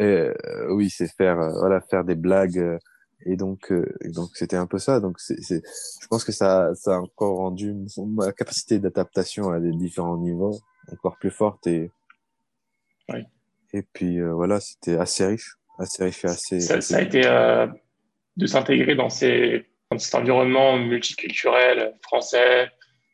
[0.00, 0.34] euh,
[0.70, 2.78] oui c'est faire euh, voilà faire des blagues
[3.24, 5.00] et donc euh, donc c'était un peu ça.
[5.00, 7.74] Donc c'est je pense que ça ça a encore rendu
[8.06, 10.58] ma capacité d'adaptation à des différents niveaux
[10.92, 11.90] encore plus forte et
[13.08, 13.20] oui.
[13.72, 17.26] et puis euh, voilà c'était assez riche assez riche et assez ça, ça a été
[17.26, 17.66] euh,
[18.36, 22.68] de s'intégrer dans ces dans cet environnement multiculturel français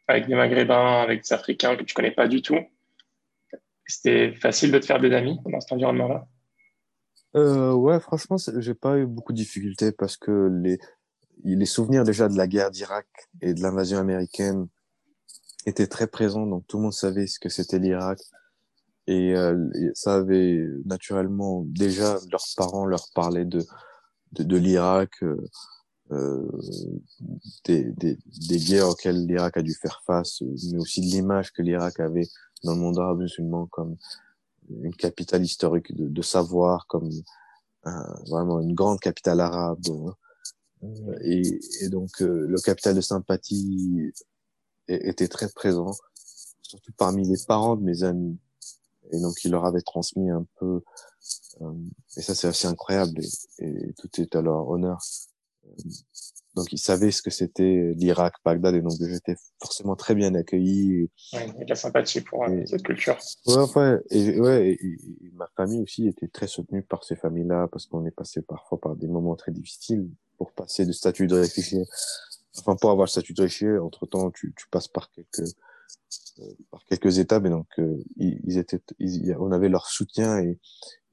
[0.08, 2.58] avec des maghrébins avec des africains que tu connais pas du tout
[3.86, 6.26] c'était facile de te faire des amis dans cet environnement là
[7.34, 10.78] euh, ouais, franchement, j'ai pas eu beaucoup de difficultés parce que les,
[11.44, 13.06] les souvenirs déjà de la guerre d'Irak
[13.40, 14.68] et de l'invasion américaine
[15.64, 18.18] étaient très présents, donc tout le monde savait ce que c'était l'Irak.
[19.06, 19.56] Et euh,
[19.94, 23.64] ça avait naturellement déjà leurs parents leur parlaient de
[24.32, 25.36] de, de l'Irak, euh,
[26.12, 26.48] euh
[27.64, 31.62] des, des, des guerres auxquelles l'Irak a dû faire face, mais aussi de l'image que
[31.62, 32.29] l'Irak avait
[32.62, 33.96] dans le monde arabe musulman comme
[34.83, 37.11] une capitale historique de, savoir, comme
[38.29, 39.81] vraiment une grande capitale arabe.
[40.83, 44.12] Euh, et, donc euh, le capital de sympathie
[44.88, 45.92] était très présent,
[46.62, 48.38] surtout parmi les parents de mes amis.
[49.12, 50.83] Et donc il leur avait transmis un peu,
[52.16, 53.20] et ça c'est assez incroyable,
[53.59, 55.01] et, tout est à leur honneur.
[56.55, 61.09] Donc ils savaient ce que c'était l'Irak, Bagdad, et donc j'étais forcément très bien accueilli.
[61.33, 63.16] Ouais, il y a de la sympathie pour euh, cette culture.
[63.46, 64.98] Ouais, ouais, et, ouais et,
[65.33, 68.96] ma famille aussi était très soutenue par ces familles-là, parce qu'on est passé parfois par
[68.96, 71.85] des moments très difficiles pour passer de statut de réfugié.
[72.59, 75.48] Enfin, pour avoir le statut de réfugié, entre-temps, tu, tu passes par quelques
[76.40, 80.59] euh, par quelques étapes, et donc euh, ils, étaient, ils, on avait leur soutien, et,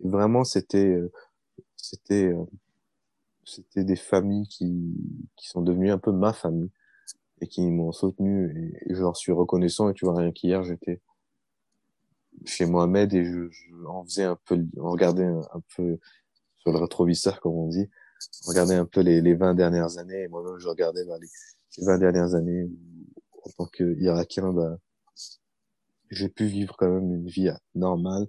[0.01, 0.97] vraiment c'était
[1.75, 2.33] c'était
[3.49, 4.95] c'était des familles qui,
[5.35, 6.71] qui sont devenues un peu ma famille
[7.41, 11.01] et qui m'ont soutenu et, je leur suis reconnaissant et tu vois rien qu'hier j'étais
[12.45, 15.99] chez Mohamed et je, je, on faisait un peu, on regardait un, peu
[16.57, 17.89] sur le rétroviseur, comme on dit,
[18.45, 20.23] on regardait un peu les, les 20 dernières années.
[20.23, 21.27] Et moi-même, je regardais bah, les,
[21.77, 22.69] les 20 dernières années
[23.43, 24.77] en tant qu'Irakien, bah,
[26.09, 28.27] j'ai pu vivre quand même une vie normale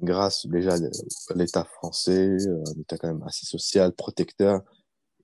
[0.00, 4.62] grâce déjà à l'État français, un État quand même assez social, protecteur,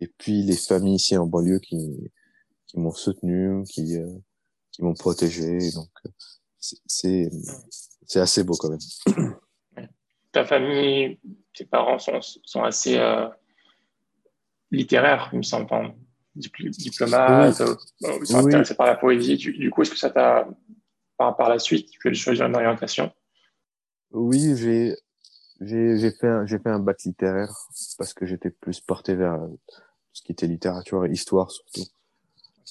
[0.00, 2.10] et puis les familles ici en banlieue qui,
[2.66, 4.08] qui m'ont soutenu, qui, euh,
[4.70, 5.58] qui m'ont protégé.
[5.72, 5.90] Donc,
[6.58, 7.28] c'est,
[8.06, 9.36] c'est assez beau quand même.
[10.32, 11.18] Ta famille,
[11.54, 13.28] tes parents sont, sont assez euh,
[14.70, 15.68] littéraires, il me semble,
[16.34, 19.36] diplomates, euh, ils sont intéressés par la poésie.
[19.36, 20.48] Du, coup, est-ce que ça t'a,
[21.18, 23.12] par, par la suite, tu as choisi une orientation?
[24.12, 24.96] Oui, j'ai
[25.60, 27.54] j'ai fait un, j'ai fait un bac littéraire
[27.96, 29.38] parce que j'étais plus porté vers
[30.12, 31.84] ce qui était littérature et histoire surtout.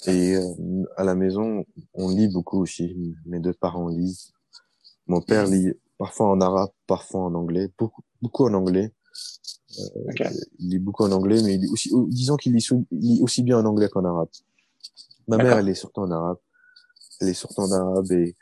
[0.08, 3.16] Et euh, à la maison, on lit beaucoup aussi.
[3.26, 4.34] Mes deux parents lisent.
[5.08, 8.92] Mon père lit parfois en arabe, parfois en anglais, beaucoup, beaucoup en anglais.
[9.80, 10.14] Euh,
[10.60, 13.90] Il lit beaucoup en anglais, mais il aussi, disons qu'il lit, aussi bien en anglais
[13.90, 14.30] qu'en arabe.
[15.28, 16.38] Ma mère, elle est surtout en arabe.
[17.20, 18.36] Elle est surtout en arabe et,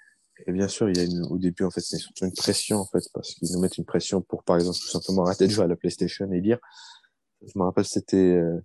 [0.47, 2.78] et bien sûr, il y a une, au début, en fait, c'est surtout une pression,
[2.78, 5.52] en fait, parce qu'ils nous mettent une pression pour, par exemple, tout simplement arrêter de
[5.52, 6.60] jouer à la PlayStation et lire.
[7.41, 8.60] Je me rappelle, c'était, euh,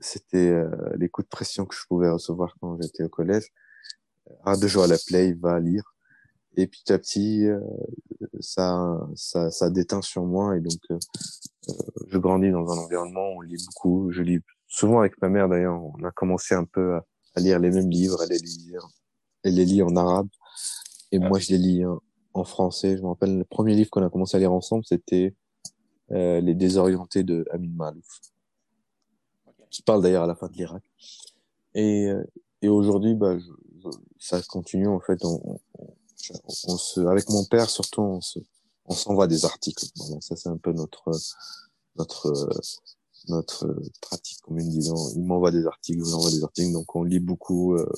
[0.00, 3.48] c'était euh, les coups de pression que je pouvais recevoir quand j'étais au collège.
[4.44, 5.94] Arrête de jouer à la play, va lire.
[6.56, 7.60] Et petit à petit, euh,
[8.40, 10.98] ça, ça, ça déteint sur moi et donc euh,
[12.08, 14.12] je grandis dans un environnement où on lit beaucoup.
[14.12, 15.82] Je lis souvent avec ma mère d'ailleurs.
[15.82, 18.86] On a commencé un peu à, lire les mêmes livres, elle les lire,
[19.42, 20.28] elle les lit en arabe
[21.14, 21.84] et moi je les lis
[22.34, 22.96] en, français.
[22.96, 25.34] Je me rappelle le premier livre qu'on a commencé à lire ensemble, c'était
[26.10, 28.20] Les Désorientés de Amin Malouf
[29.74, 30.84] qui parle d'ailleurs à la fin de l'Irak.
[31.74, 32.22] Et, euh,
[32.62, 35.18] et aujourd'hui, bah, je, ça continue en fait.
[35.24, 35.58] On,
[36.68, 38.38] on, se, avec mon père surtout, on se,
[38.86, 39.84] on s'envoie des articles.
[39.96, 41.10] Voilà, ça c'est un peu notre
[41.96, 42.48] notre
[43.28, 45.10] notre pratique commune, disons.
[45.16, 47.74] Il m'envoie des articles, je lui envoie des articles, donc on lit beaucoup.
[47.74, 47.90] Euh,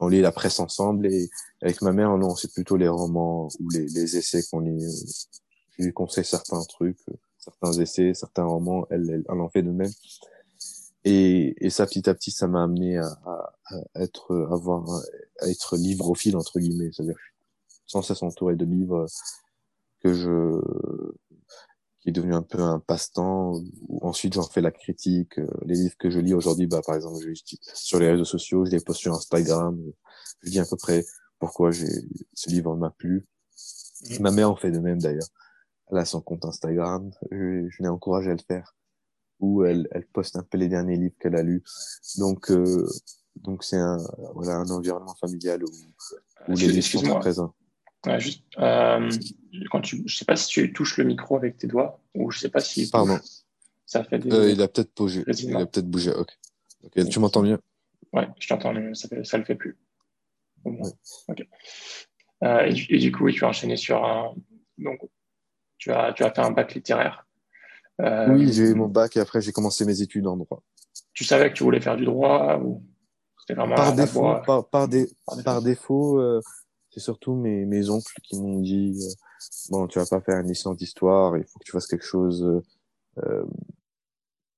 [0.00, 1.30] on lit la presse ensemble et
[1.62, 4.84] avec ma mère, non, c'est plutôt les romans ou les, les essais qu'on lit.
[5.78, 6.98] Je lui conseille certains trucs,
[7.38, 8.86] certains essais, certains romans.
[8.90, 9.92] Elle, elle, en fait de même.
[11.04, 14.88] Et, et ça, petit à petit, ça m'a amené à, à, à, être, avoir,
[15.40, 17.16] à être livrophile entre guillemets, c'est-à-dire
[17.86, 19.06] sans cesse entouré de livres
[20.02, 20.60] que je,
[22.00, 23.60] qui est devenu un peu un passe-temps.
[24.00, 25.38] Ensuite, j'en fais la critique.
[25.66, 27.32] Les livres que je lis aujourd'hui, bah, par exemple, je,
[27.74, 29.78] sur les réseaux sociaux, je les poste sur Instagram.
[30.42, 31.04] Je dis à peu près
[31.38, 31.88] pourquoi j'ai
[32.34, 33.26] ce livre m'a plu.
[34.08, 34.22] Mmh.
[34.22, 35.28] Ma mère en fait de même d'ailleurs.
[35.90, 37.10] Elle a son compte Instagram.
[37.30, 38.74] Je, je l'ai encouragé à le faire
[39.40, 41.62] où elle, elle poste un peu les derniers livres qu'elle a lus.
[42.18, 42.86] Donc, euh,
[43.36, 43.98] donc c'est un,
[44.34, 45.70] voilà, un environnement familial où,
[46.48, 47.54] où les livres sont présents.
[48.06, 49.10] Ouais, juste, euh,
[49.70, 52.38] quand tu, je sais pas si tu touches le micro avec tes doigts ou je
[52.38, 52.88] sais pas si.
[52.90, 53.18] Pardon.
[53.86, 54.32] Ça fait des.
[54.32, 55.24] Euh, il a peut-être bougé.
[55.26, 56.12] Il a peut-être bougé.
[56.12, 56.30] Ok.
[56.84, 57.08] okay.
[57.08, 57.58] Tu m'entends mieux?
[58.12, 58.94] Ouais, je t'entends mieux.
[58.94, 59.76] Ça, fait, ça le fait plus.
[60.64, 60.78] Ouais.
[61.28, 61.46] Ok.
[62.42, 64.34] Euh, et, du, et, du, coup, oui, tu as enchaîné sur un.
[64.78, 65.00] Donc,
[65.78, 67.26] tu as, tu as fait un bac littéraire.
[68.00, 70.62] Euh, oui, j'ai eu mon bac et après j'ai commencé mes études en droit.
[71.12, 72.82] Tu savais que tu voulais faire du droit ou
[73.48, 74.88] vraiment par, défaut, par, par,
[75.44, 76.40] par, défaut,
[76.90, 79.14] c'est surtout mes, mes oncles qui m'ont dit euh,
[79.70, 82.62] bon, tu vas pas faire une licence d'histoire, il faut que tu fasses quelque chose,
[83.18, 83.44] euh,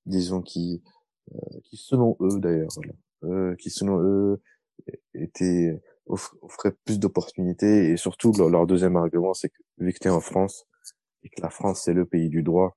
[0.07, 0.83] disons qui,
[1.64, 4.42] qui selon eux d'ailleurs, qui selon eux
[5.14, 10.11] était offrait plus d'opportunités et surtout leur, deuxième argument c'est que vu que tu es
[10.11, 10.66] en France
[11.23, 12.77] et que la France c'est le pays du droit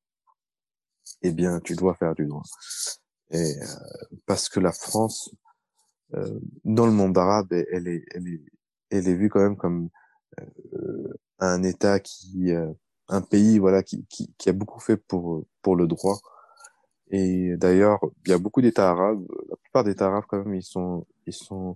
[1.21, 2.43] eh bien, tu dois faire du droit.
[3.31, 3.65] Et euh,
[4.25, 5.33] parce que la France,
[6.13, 8.41] euh, dans le monde arabe, elle est, elle est,
[8.89, 9.89] elle est vue quand même comme
[10.39, 12.51] euh, un État qui,
[13.09, 16.17] un pays, voilà, qui, qui, qui, a beaucoup fait pour pour le droit.
[17.11, 19.23] Et d'ailleurs, il y a beaucoup d'États arabes.
[19.49, 21.75] La plupart des États arabes, quand même, ils sont, ils sont,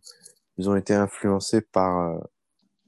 [0.58, 2.20] ils ont été influencés par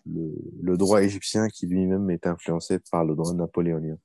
[0.06, 3.98] le, le droit égyptien, qui lui-même est influencé par le droit napoléonien.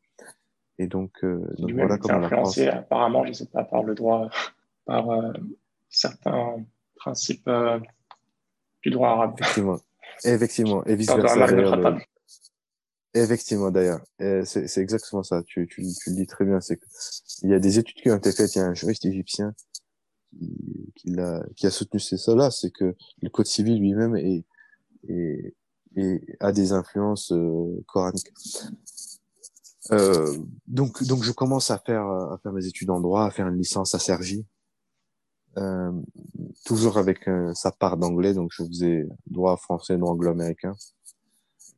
[0.78, 2.58] Et donc, euh, donc voilà comment la France...
[2.58, 4.28] apparemment, je ne sais pas, par le droit,
[4.84, 5.32] par euh,
[5.88, 6.64] certains
[6.96, 7.80] principes euh,
[8.82, 9.36] du droit arabe.
[9.40, 9.78] Effectivement,
[10.24, 11.46] effectivement, et vice versa.
[11.46, 11.96] Le...
[13.14, 14.00] Effectivement, d'ailleurs,
[14.44, 15.42] c'est exactement ça.
[15.46, 16.60] Tu, tu, tu, le dis très bien.
[16.60, 16.78] C'est
[17.42, 18.54] il y a des études qui ont été faites.
[18.54, 19.54] Il y a un juriste égyptien
[20.38, 22.50] qui, qui, a, qui a soutenu ces cela.
[22.50, 24.44] C'est que le code civil lui-même est,
[25.08, 25.54] est,
[25.96, 28.32] est, a des influences euh, coraniques.
[29.92, 33.48] Euh, donc, donc je commence à faire, à faire mes études en droit, à faire
[33.48, 34.44] une licence à Sergi,
[35.58, 35.92] euh,
[36.64, 38.34] toujours avec euh, sa part d'anglais.
[38.34, 40.74] Donc, je faisais droit français, droit anglo-américain.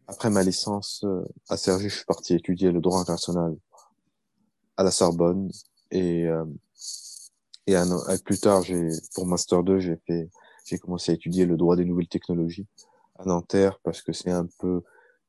[0.06, 1.04] après ma licence
[1.48, 3.56] à Cergy, je suis parti étudier le droit international
[4.76, 5.50] à la Sorbonne
[5.90, 6.26] et
[7.68, 7.86] et un
[8.24, 10.30] plus tard, j'ai pour master 2, j'ai fait
[10.64, 12.66] j'ai commencé à étudier le droit des nouvelles technologies
[13.18, 14.82] à Nanterre parce que c'est un peu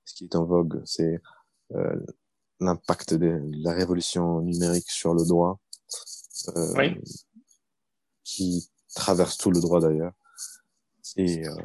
[0.06, 1.22] ce qui est en vogue, c'est
[1.76, 1.96] euh,
[2.60, 5.60] l'impact de la révolution numérique sur le droit,
[6.56, 6.98] euh, oui.
[8.30, 10.14] Qui traverse tout le droit d'ailleurs.
[11.16, 11.56] Et, euh,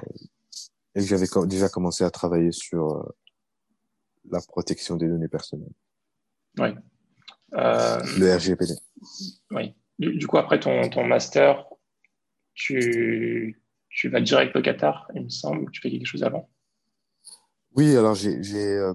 [0.95, 3.17] et j'avais déjà commencé à travailler sur euh,
[4.31, 5.75] la protection des données personnelles.
[6.59, 6.69] Oui.
[7.55, 8.75] Euh, le RGPD.
[9.51, 9.75] Oui.
[9.99, 11.67] Du, du, coup, après ton, ton master,
[12.55, 16.49] tu, tu vas direct au Qatar, il me semble, tu fais quelque chose avant?
[17.77, 18.95] Oui, alors j'ai euh,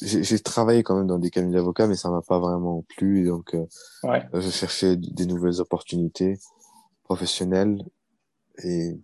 [0.00, 3.26] j'ai travaillé quand même dans des cabinets d'avocats, mais ça m'a pas vraiment plu.
[3.26, 3.56] Donc,
[4.04, 4.22] ouais.
[4.32, 6.38] je cherchais des nouvelles opportunités
[7.10, 7.84] professionnelles
[8.62, 8.96] et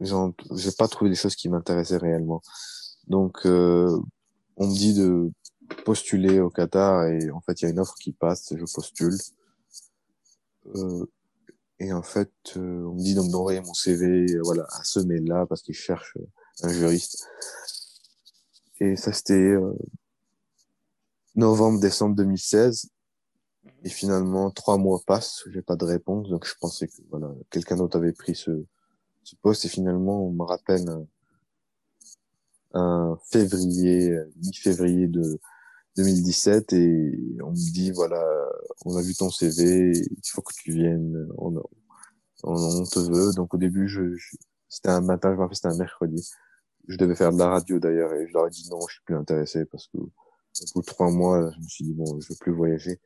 [0.00, 2.42] j'ai pas trouvé des choses qui m'intéressaient réellement.
[3.06, 3.98] Donc, euh,
[4.58, 5.32] on me dit de
[5.86, 9.16] postuler au Qatar et en fait, il y a une offre qui passe, je postule.
[10.74, 11.06] Euh,
[11.78, 15.46] et en fait, euh, on me dit d'envoyer mon CV euh, voilà, à ce mail-là
[15.46, 16.26] parce qu'il cherche euh,
[16.64, 17.26] un juriste.
[18.80, 19.54] Et ça, c'était
[21.34, 22.90] novembre-décembre 2016.
[23.86, 26.28] Et finalement, trois mois passent, j'ai pas de réponse.
[26.28, 28.64] Donc je pensais que voilà, quelqu'un d'autre avait pris ce,
[29.22, 29.64] ce poste.
[29.64, 30.88] Et finalement, on me rappelle
[32.74, 35.38] un, février, mi-février de
[35.98, 38.22] 2017 et on me dit voilà
[38.84, 41.54] on a vu ton CV il faut que tu viennes on,
[42.42, 44.02] on, te veut donc au début je,
[44.68, 46.28] c'était un matin je me rappelle c'était un mercredi
[46.86, 49.04] je devais faire de la radio d'ailleurs et je leur ai dit non je suis
[49.04, 50.10] plus intéressé parce que au
[50.74, 53.00] bout de trois mois je me suis dit bon je veux plus voyager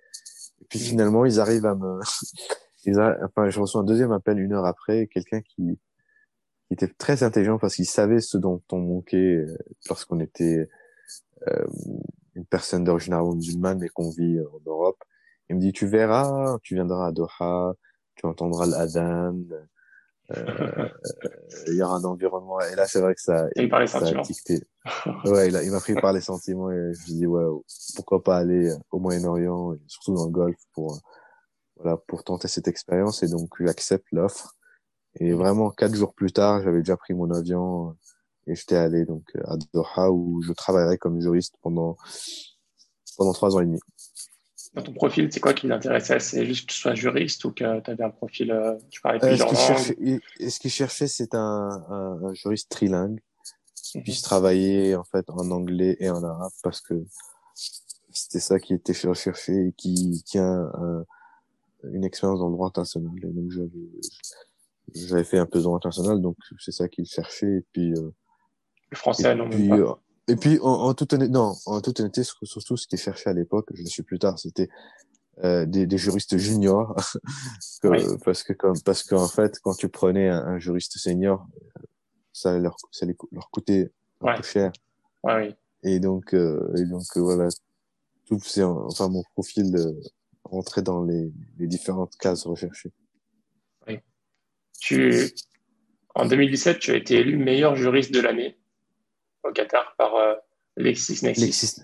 [0.61, 2.01] et puis finalement ils arrivent à me
[2.85, 5.79] ils enfin je reçois un deuxième appel une heure après quelqu'un qui
[6.67, 10.69] qui était très intelligent parce qu'il savait ce dont on manquait euh, lorsqu'on était
[11.49, 11.67] euh,
[12.35, 15.03] une personne d'origine musulmane mais qu'on vit euh, en Europe.
[15.49, 17.75] Il me dit, tu verras, tu viendras à Doha,
[18.15, 19.65] tu entendras l'adhan, euh,
[21.67, 22.61] il y aura un environnement.
[22.61, 24.63] Et là, c'est vrai que ça, il ça a dicté.
[25.25, 27.45] ouais, il, il m'a pris par les sentiments et je me dis, ouais,
[27.97, 30.99] pourquoi pas aller au Moyen-Orient et surtout dans le Golfe pour,
[31.77, 33.23] voilà, pour tenter cette expérience.
[33.23, 34.57] Et donc, j'accepte l'offre.
[35.19, 37.97] Et vraiment, quatre jours plus tard, j'avais déjà pris mon avion
[38.47, 41.97] et j'étais allé donc à Doha où je travaillerai comme juriste pendant
[43.17, 43.81] pendant trois ans et demi.
[44.75, 46.21] Dans ton profil, c'est quoi qui l'intéressait?
[46.21, 49.19] C'est juste que tu sois juriste ou que tu avais un profil, euh, tu parlais
[49.25, 53.21] euh, plusieurs langues Ce qu'il cherchait, c'est un, un, juriste trilingue
[53.75, 54.05] qui mhm.
[54.05, 56.95] puisse travailler en fait en anglais et en arabe parce que
[58.13, 60.71] c'était ça qui était recherché et qui tient
[61.85, 63.13] une expérience dans le droit international.
[63.23, 63.51] Et donc
[64.95, 67.57] j'avais fait un peu de droit international, donc c'est ça qu'il cherchait.
[67.57, 68.11] Et puis euh,
[68.91, 69.93] le français, non, puis, euh,
[70.29, 73.31] et puis, en, en, toute honnêteté, non, en toute honnêteté, surtout ce qui est cherché
[73.31, 74.69] à l'époque, je le suis plus tard, c'était
[75.43, 76.95] euh, des, des, juristes juniors,
[78.25, 81.47] parce que comme, parce qu'en fait, quand tu prenais un, juriste senior,
[82.33, 84.73] ça leur, ça leur coûtait un peu cher.
[85.23, 85.55] Ouais, oui.
[85.83, 87.49] Et donc, euh, et donc euh, voilà,
[88.27, 89.93] tout c'est enfin mon profil euh,
[90.45, 92.93] rentrait dans les, les différentes cases recherchées.
[93.89, 93.99] Oui.
[94.79, 95.33] Tu,
[96.15, 98.59] en 2017, tu as été élu meilleur juriste de l'année
[99.45, 100.35] au Qatar par euh,
[100.77, 101.83] LexisNexis.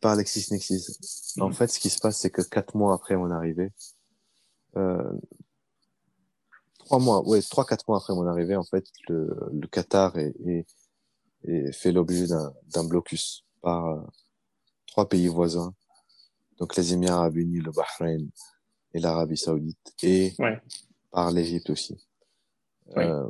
[0.00, 1.34] par LexisNexis.
[1.40, 1.54] En mhm.
[1.54, 3.72] fait, ce qui se passe, c'est que quatre mois après mon arrivée,
[4.76, 5.12] euh,
[6.78, 10.34] trois mois, ouais, trois quatre mois après mon arrivée, en fait, le, le Qatar est,
[10.46, 10.66] est,
[11.44, 14.00] est fait l'objet d'un blocus par euh,
[14.86, 15.74] trois pays voisins,
[16.58, 18.28] donc les Émirats Arabes Unis, le Bahreïn
[18.92, 20.34] et l'Arabie Saoudite, et
[21.10, 21.96] par l'Égypte aussi.
[22.96, 23.28] Euh,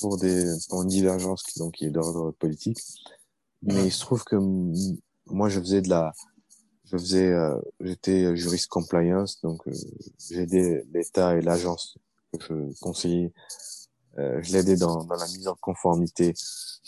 [0.00, 2.78] pour des pour une divergence qui donc qui est d'ordre politique.
[3.62, 4.36] Mais il se trouve que
[5.26, 6.12] moi je faisais de la
[6.84, 9.72] je faisais euh, j'étais juriste compliance donc euh,
[10.30, 11.98] j'aidais l'État et l'agence
[12.38, 13.32] que je conseillais.
[14.18, 16.34] Euh, je l'aidais dans, dans la mise en conformité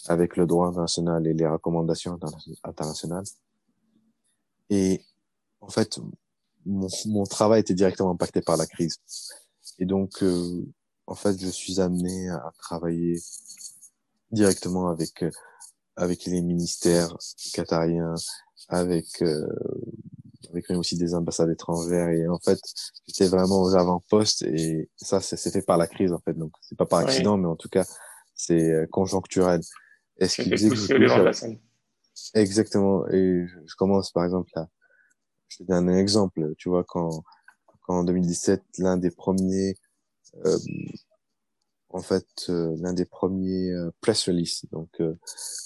[0.08, 2.18] avec le droit international et les recommandations
[2.64, 3.24] internationales.
[4.68, 5.04] Et
[5.60, 6.00] en fait
[6.66, 8.98] mon, mon travail était directement impacté par la crise.
[9.78, 10.64] Et donc euh,
[11.10, 13.20] en fait, je suis amené à travailler
[14.30, 15.30] directement avec euh,
[15.96, 17.16] avec les ministères
[17.52, 18.14] qatariens,
[18.68, 19.44] avec euh,
[20.50, 22.60] avec aussi des ambassades étrangères et en fait,
[23.08, 26.34] j'étais vraiment aux avant-postes et ça, c'est fait par la crise en fait.
[26.34, 27.84] Donc, c'est pas par accident, mais en tout cas,
[28.34, 29.60] c'est euh, conjoncturel.
[30.18, 30.56] Est-ce qu'il que
[32.34, 33.08] Exactement.
[33.08, 34.68] Et je commence par exemple là.
[35.48, 36.54] Je te donne un exemple.
[36.56, 37.24] Tu vois, quand,
[37.82, 39.74] quand en 2017, l'un des premiers
[41.88, 45.00] en fait l'un des premiers press release, donc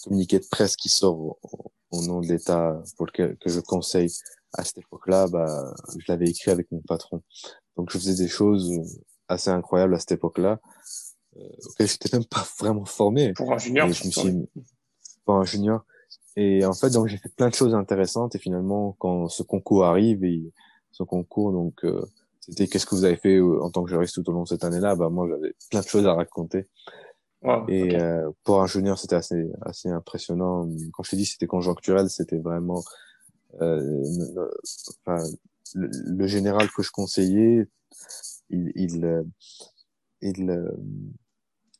[0.03, 1.39] communiqué de presse qui sort au,
[1.91, 4.11] au nom de l'État pour lequel que je conseille
[4.53, 7.23] à cette époque-là, bah, je l'avais écrit avec mon patron.
[7.77, 8.71] Donc je faisais des choses
[9.29, 10.61] assez incroyables à cette époque-là,
[11.37, 13.33] euh, auxquelles j'étais même pas vraiment formé.
[13.33, 14.49] Pour un junior, je me suis
[15.25, 15.85] pour un junior.
[16.37, 18.35] Et en fait, donc j'ai fait plein de choses intéressantes.
[18.35, 20.53] Et finalement, quand ce concours arrive, et
[20.91, 22.05] ce concours, donc euh,
[22.47, 24.49] c'était qu'est-ce que vous avez fait euh, en tant que juriste tout au long de
[24.49, 24.97] cette année-là?
[24.97, 26.69] Bah moi, j'avais plein de choses à raconter.
[27.69, 30.69] et euh, pour un junior, c'était assez assez impressionnant.
[30.93, 32.83] Quand je t'ai dit c'était conjoncturel, c'était vraiment
[33.61, 34.05] euh,
[35.07, 35.25] enfin,
[35.75, 37.67] le, le, général que je conseillais,
[38.51, 39.23] il, il, euh,
[40.21, 40.71] il, euh,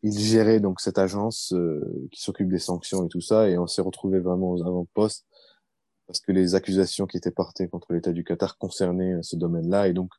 [0.03, 3.67] il gérait donc cette agence euh, qui s'occupe des sanctions et tout ça, et on
[3.67, 5.27] s'est retrouvé vraiment aux avant-postes
[6.07, 9.95] parce que les accusations qui étaient portées contre l'État du Qatar concernaient ce domaine-là, et
[9.95, 10.11] donc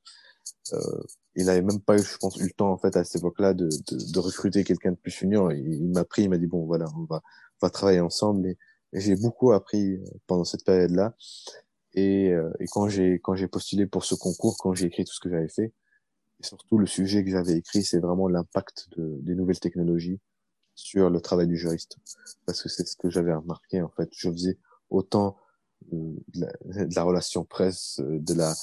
[0.73, 1.03] euh,
[1.35, 3.65] il avait même pas je pense, eu le temps en fait à cette époque-là de,
[3.65, 5.51] de, de, recruter quelqu'un de plus junior.
[5.51, 7.21] Il, m'a pris, il m'a dit bon voilà, on va,
[7.61, 8.47] on va travailler ensemble.
[8.47, 8.57] Et,
[8.93, 11.15] j'ai beaucoup appris pendant cette période-là.
[11.95, 12.27] Et,
[12.59, 15.29] et quand j'ai quand j'ai postulé pour ce concours, quand j'ai écrit tout ce que
[15.29, 15.73] j'avais fait,
[16.39, 20.19] et surtout, le sujet que j'avais écrit, c'est vraiment l'impact de, des nouvelles technologies
[20.75, 21.97] sur le travail du juriste.
[22.45, 24.09] Parce que c'est ce que j'avais remarqué, en fait.
[24.11, 24.57] Je faisais
[24.89, 25.37] autant
[25.93, 26.51] euh, de, la,
[26.85, 28.53] de, la, relation presse, euh, de la,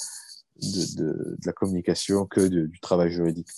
[0.61, 3.49] de, de, de la communication que du travail juridique.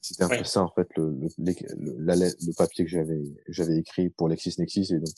[0.00, 4.10] C'était un peu ça, en fait, le, le, le, le papier que j'avais, j'avais écrit
[4.10, 4.92] pour LexisNexis.
[4.92, 5.14] Et donc,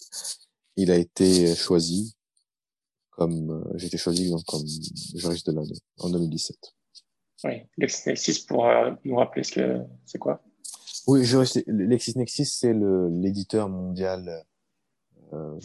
[0.76, 2.14] il a été choisi
[3.10, 4.64] comme, euh, j'ai été choisi donc, comme
[5.14, 6.56] juriste de l'année en 2017.
[7.44, 10.40] Oui, LexisNexis, pour euh, nous rappeler ce que c'est quoi?
[11.06, 11.24] Oui,
[11.66, 14.44] LexisNexis, c'est l'éditeur mondial,
[15.32, 15.58] euh,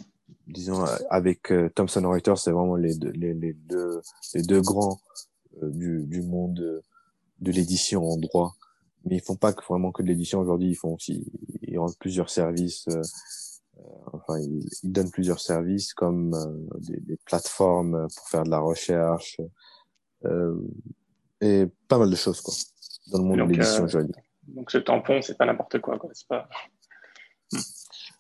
[0.48, 4.02] disons, avec euh, Thomson Reuters, c'est vraiment les deux, les, les, deux,
[4.34, 5.00] les deux grands
[5.62, 6.82] du, du monde
[7.40, 8.56] de l'édition en droit.
[9.06, 11.26] Mais ils font pas vraiment que de l'édition aujourd'hui, ils font aussi,
[11.64, 12.88] ils rendent plusieurs services.
[14.14, 16.36] enfin, ils, ils, donnent plusieurs services comme
[16.80, 19.42] des, des, plateformes pour faire de la recherche.
[20.26, 20.56] Euh,
[21.42, 22.54] et pas mal de choses quoi
[23.12, 24.08] dans le monde de l'édition euh,
[24.48, 26.10] Donc ce tampon, c'est pas n'importe quoi, quoi.
[26.14, 26.48] C'est pas.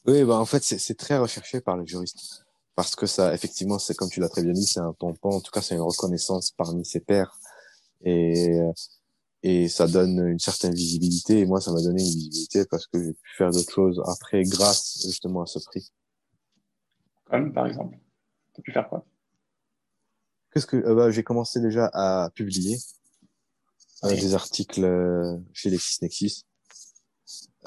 [0.05, 2.43] Oui, bah en fait c'est très recherché par les juristes
[2.75, 5.29] parce que ça, effectivement, c'est comme tu l'as très bien dit, c'est un tampon.
[5.29, 7.37] En tout cas, c'est une reconnaissance parmi ses pairs
[8.03, 8.59] et
[9.43, 11.39] et ça donne une certaine visibilité.
[11.39, 14.43] Et moi, ça m'a donné une visibilité parce que j'ai pu faire d'autres choses après
[14.43, 15.91] grâce justement à ce prix.
[17.25, 17.97] Comme par exemple,
[18.53, 19.05] tu as pu faire quoi?
[20.53, 22.77] Qu'est-ce que euh, bah, j'ai commencé déjà à publier
[24.03, 26.43] des articles euh, chez LexisNexis.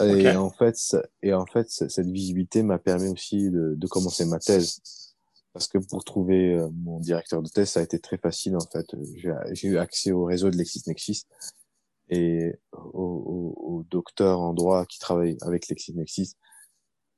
[0.01, 0.77] Et en fait,
[1.23, 4.81] et en fait, cette visibilité m'a permis aussi de, de, commencer ma thèse.
[5.53, 8.67] Parce que pour trouver euh, mon directeur de thèse, ça a été très facile en
[8.73, 8.87] fait.
[9.53, 11.27] J'ai eu accès au réseau de LexisNexis
[12.09, 16.35] et au, au, au, docteur en droit qui travaille avec LexisNexis.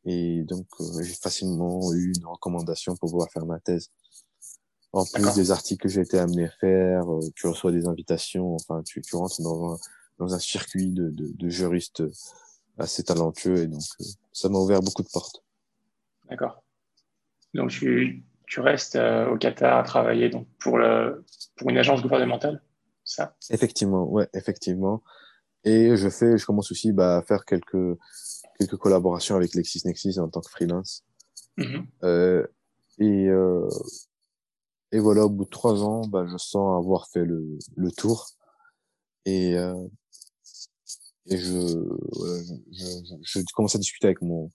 [0.04, 3.90] Et donc, euh, j'ai facilement eu une recommandation pour pouvoir faire ma thèse.
[4.92, 8.54] En plus des articles que j'ai été amené à faire, euh, tu reçois des invitations,
[8.54, 9.78] enfin, tu, tu rentres dans un,
[10.18, 12.02] dans un circuit de, de, de juristes
[12.78, 15.42] assez talentueux et donc euh, ça m'a ouvert beaucoup de portes.
[16.28, 16.62] D'accord.
[17.54, 21.24] Donc tu, tu restes euh, au Qatar à travailler donc pour, le,
[21.56, 22.62] pour une agence gouvernementale,
[23.04, 23.36] ça?
[23.50, 25.02] Effectivement, ouais, effectivement.
[25.64, 27.98] Et je fais, je commence aussi bah, à faire quelques
[28.58, 31.04] quelques collaborations avec LexisNexis en tant que freelance.
[31.58, 31.86] Mm-hmm.
[32.04, 32.46] euh,
[32.98, 33.68] et euh,
[34.92, 38.28] et voilà, au bout de trois ans, bah, je sens avoir fait le, le tour.
[39.24, 39.74] Et, euh,
[41.28, 41.84] et je,
[42.72, 44.50] je, je, commence à discuter avec mon,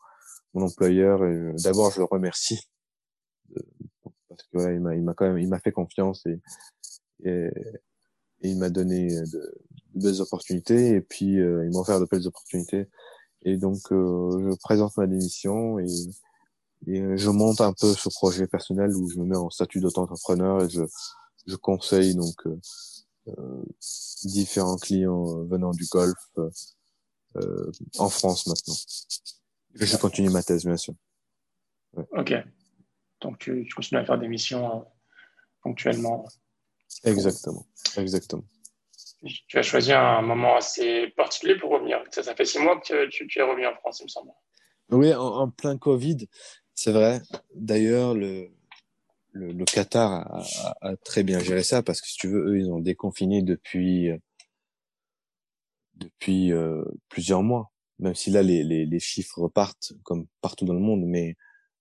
[0.54, 1.26] mon employeur.
[1.26, 2.60] Et d'abord, je le remercie
[4.30, 6.40] parce que ouais, il m'a, il m'a quand même, il m'a fait confiance et,
[7.26, 7.50] et,
[8.44, 9.64] il m'a donné de,
[9.94, 10.96] belles opportunités.
[10.96, 12.88] Et puis, euh, il m'a offert de belles opportunités.
[13.44, 15.86] Et donc, euh, je présente ma démission et
[16.88, 19.80] et euh, je monte un peu ce projet personnel où je me mets en statut
[19.80, 20.82] d'auto-entrepreneur et je,
[21.46, 23.01] je conseille donc euh, euh
[24.24, 26.18] différents clients venant du golf
[27.38, 28.76] euh, en France maintenant.
[29.74, 30.94] Je continue ma thèse, bien sûr.
[31.94, 32.06] Ouais.
[32.12, 32.34] Ok.
[33.22, 34.86] Donc tu, tu, continues à faire des missions
[35.62, 36.28] ponctuellement.
[37.04, 37.66] Exactement.
[37.98, 38.44] Exactement.
[39.48, 42.04] Tu as choisi un moment assez particulier pour revenir.
[42.10, 44.32] Ça, ça fait six mois que tu, tu es revenu en France, il me semble.
[44.90, 46.28] Oui, en, en plein Covid.
[46.74, 47.22] C'est vrai.
[47.54, 48.52] D'ailleurs, le,
[49.32, 52.50] le, le Qatar a, a, a, très bien géré ça parce que si tu veux,
[52.50, 54.12] eux, ils ont déconfiné depuis
[56.02, 57.72] depuis euh, plusieurs mois.
[58.00, 61.36] Même si là, les, les, les, chiffres repartent comme partout dans le monde, mais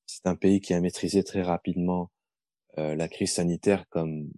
[0.07, 2.11] c'est un pays qui a maîtrisé très rapidement
[2.79, 4.31] euh, la crise sanitaire comme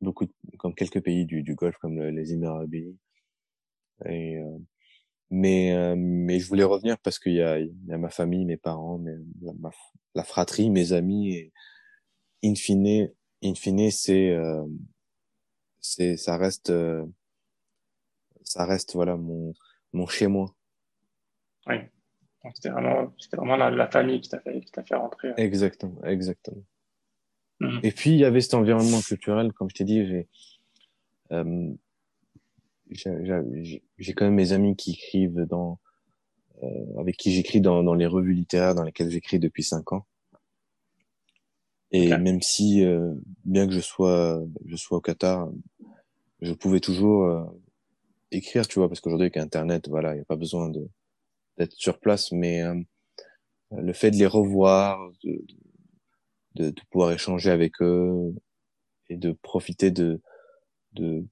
[0.00, 0.26] beaucoup,
[0.58, 2.98] comme quelques pays du, du Golfe, comme le, les Émirats Unis.
[4.06, 4.58] Euh,
[5.30, 8.44] mais euh, mais je voulais revenir parce qu'il y a, il y a ma famille,
[8.44, 9.02] mes parents,
[9.40, 9.70] la,
[10.14, 11.52] la fratrie, mes amis
[12.42, 13.10] in fine,
[13.42, 14.64] in fine, c'est euh,
[15.80, 17.04] c'est ça reste euh,
[18.42, 19.52] ça reste voilà mon
[19.92, 20.54] mon chez moi.
[21.66, 21.76] Oui.
[22.54, 25.32] C'était vraiment c'était vraiment la, la, famille qui t'a fait qui t'a fait rentrer.
[25.36, 26.64] Exactement, exactement.
[27.60, 27.80] Mhm.
[27.84, 30.28] Et puis il y avait cet environnement culturel, comme je t'ai dit, j'ai
[31.30, 31.72] euh,
[32.90, 35.78] j'ai quand même mes amis qui écrivent dans
[36.62, 40.06] euh, avec qui j'écris dans, dans les revues littéraires dans lesquelles j'écris depuis cinq ans.
[41.92, 43.12] Et même si, euh,
[43.44, 45.50] bien que je sois, je sois au Qatar,
[46.40, 47.44] je pouvais toujours euh,
[48.30, 50.88] écrire, tu vois, parce qu'aujourd'hui avec Internet, voilà, il n'y a pas besoin de
[51.58, 52.74] d'être sur place, mais euh,
[53.72, 55.44] le fait de les revoir, de,
[56.54, 58.34] de, de, pouvoir échanger avec eux
[59.10, 60.20] et de profiter de
[60.92, 61.26] de,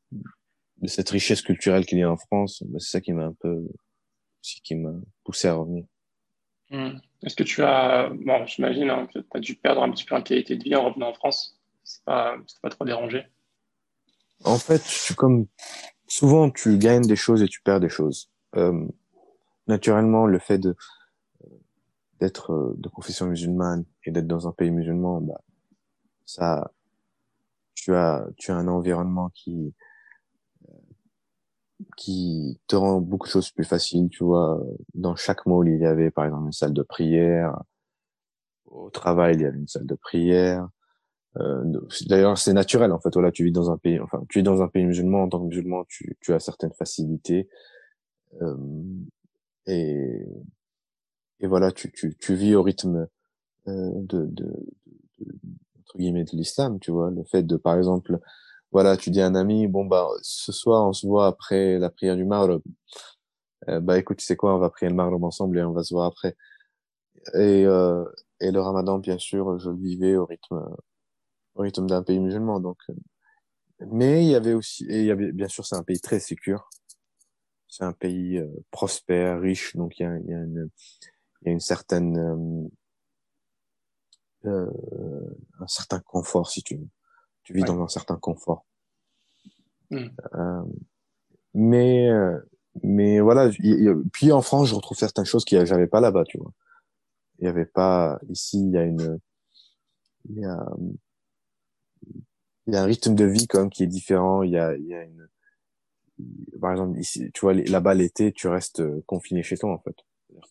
[0.83, 3.35] de cette richesse culturelle qu'il y a en France, bah, c'est ça qui m'a un
[3.41, 3.67] peu,
[4.43, 4.93] aussi qui m'a
[5.25, 5.85] poussé à revenir.
[6.71, 6.99] Hmm.
[7.23, 10.23] Est-ce que tu as, bon, j'imagine hein, tu as dû perdre un petit peu en
[10.23, 13.27] qualité de vie en revenant en France C'est pas, pas trop dérangé
[14.45, 14.83] En fait,
[15.17, 15.47] comme
[16.07, 18.31] souvent, tu gagnes des choses et tu perds des choses.
[18.57, 18.87] Euh,
[19.67, 20.77] naturellement, le fait de
[22.21, 25.41] d'être de confession musulmane et d'être dans un pays musulman, bah,
[26.27, 26.71] ça,
[27.75, 29.75] tu as, tu as un environnement qui
[31.97, 34.63] qui te rend beaucoup de choses plus faciles, tu vois.
[34.95, 37.59] Dans chaque mall, il y avait par exemple une salle de prière.
[38.67, 40.69] Au travail, il y avait une salle de prière.
[41.39, 41.65] Euh,
[42.09, 43.11] D'ailleurs, c'est naturel en fait.
[43.13, 45.25] Voilà, tu vis dans un pays, enfin, tu es dans un pays musulman.
[45.25, 47.49] En tant que musulman, tu, tu as certaines facilités.
[48.43, 48.57] Euh,
[49.67, 50.25] et,
[51.41, 53.09] et voilà, tu, tu, tu vis au rythme
[53.69, 54.45] euh, de, de,
[55.21, 55.35] de,
[55.81, 57.11] entre guillemets de l'islam, tu vois.
[57.11, 58.19] Le fait de, par exemple,
[58.73, 61.91] voilà, tu dis à un ami, bon bah ce soir on se voit après la
[61.91, 62.63] prière du Maghreb.
[63.69, 65.83] Euh, bah écoute, tu sais quoi, on va prier le Maghreb ensemble et on va
[65.83, 66.37] se voir après.
[67.35, 68.05] Et, euh,
[68.41, 70.57] et le Ramadan, bien sûr, je le vivais au rythme,
[71.55, 72.61] au rythme d'un pays musulman.
[72.61, 72.95] Donc, euh,
[73.93, 76.21] mais il y avait aussi, et il y avait bien sûr, c'est un pays très
[76.21, 76.69] sécure.
[77.69, 80.71] C'est un pays euh, prospère, riche, donc il y a, une,
[81.43, 82.69] il y a une certaine,
[84.45, 84.71] euh,
[85.61, 86.89] un certain confort, si tu veux
[87.43, 88.65] tu vis dans un certain confort.
[89.91, 90.09] Hmm.
[90.35, 90.63] Euh,
[91.55, 92.39] mais euh,
[92.83, 93.51] mais voilà,
[94.13, 96.53] puis en France, je retrouve certaines choses que j'avais pas là-bas, tu vois.
[97.39, 99.19] Il y avait pas ici, il y a une
[100.29, 100.67] il y a
[102.67, 104.77] il y a un rythme de vie quand même qui est différent, il y a
[104.77, 105.29] il y a une
[106.61, 109.97] par exemple ici, tu vois là-bas l'été, tu restes confiné chez toi en fait.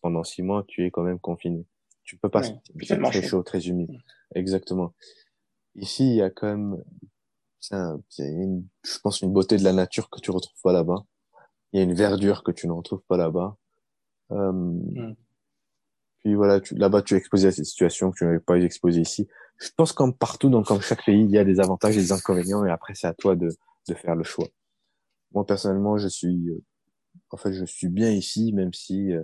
[0.01, 1.65] Pendant six mois, tu es quand même confiné.
[2.03, 3.91] Tu peux pas c'est très chaud, très humide.
[3.91, 4.37] Hmm.
[4.37, 4.93] Exactement.
[5.76, 6.84] Ici, il y a quand même,
[7.59, 11.03] c'est une, je pense, une beauté de la nature que tu retrouves pas là-bas.
[11.72, 13.55] Il y a une verdure que tu ne retrouves pas là-bas.
[14.32, 15.15] Euh, mm.
[16.20, 19.28] Puis voilà, là-bas, tu es exposé à cette situation que tu n'avais pas exposé ici.
[19.57, 22.11] Je pense comme partout, donc comme chaque pays, il y a des avantages et des
[22.11, 23.49] inconvénients, et après, c'est à toi de,
[23.88, 24.47] de faire le choix.
[25.34, 26.61] Moi, personnellement, je suis, euh,
[27.30, 29.24] en fait, je suis bien ici, même si, euh,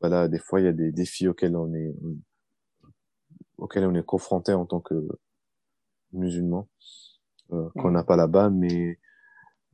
[0.00, 1.94] voilà, des fois, il y a des défis auxquels on est,
[3.58, 4.94] auxquels on est confronté en tant que
[6.12, 6.68] musulmans
[7.52, 8.98] euh, qu'on n'a pas là-bas, mais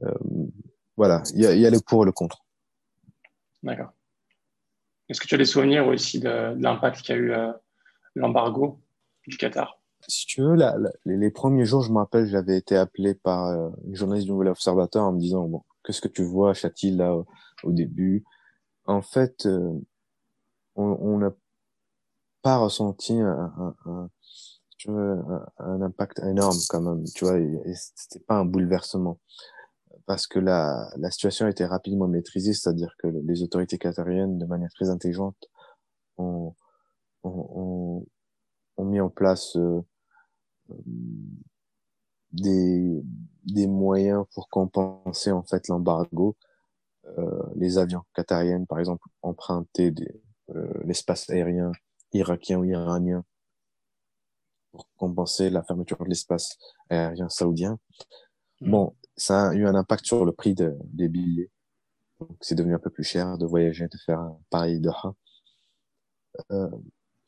[0.03, 0.15] euh,
[0.97, 2.45] voilà, il y a, y a, le pour et le contre.
[3.63, 3.93] D'accord.
[5.09, 7.53] Est-ce que tu as des souvenirs aussi de, l'impact qu'a eu euh,
[8.15, 8.81] l'embargo
[9.27, 9.81] du Qatar?
[10.07, 13.95] Si tu veux, la, les, premiers jours, je me rappelle, j'avais été appelé par une
[13.95, 17.17] journaliste du Nouvel Observateur en me disant bon, qu'est-ce que tu vois, Chatil, là,
[17.63, 18.23] au, début?
[18.85, 19.49] En fait,
[20.77, 21.33] on n'a
[22.43, 24.11] pas ressenti un, un,
[24.89, 29.19] un, impact énorme quand même, tu vois, et, c'était pas un bouleversement
[30.07, 34.71] parce que la, la situation été rapidement maîtrisée, c'est-à-dire que les autorités qatariennes, de manière
[34.75, 35.37] très intelligente,
[36.19, 36.55] ont,
[37.23, 38.05] ont,
[38.77, 39.81] ont mis en place euh,
[42.33, 43.03] des,
[43.45, 46.37] des moyens pour compenser en fait l'embargo.
[47.19, 49.95] Euh, les avions qatariennes, par exemple, empruntaient
[50.51, 51.73] euh, l'espace aérien
[52.13, 53.25] irakien ou iranien
[54.75, 56.59] pour compenser la fermeture de l'espace
[56.91, 57.79] aérien saoudien.
[58.61, 58.71] Hmm.
[58.71, 61.51] Bon, ça a eu un impact sur le prix de, des billets.
[62.19, 64.91] Donc, c'est devenu un peu plus cher de voyager, de faire un pareil de
[66.51, 66.69] euh,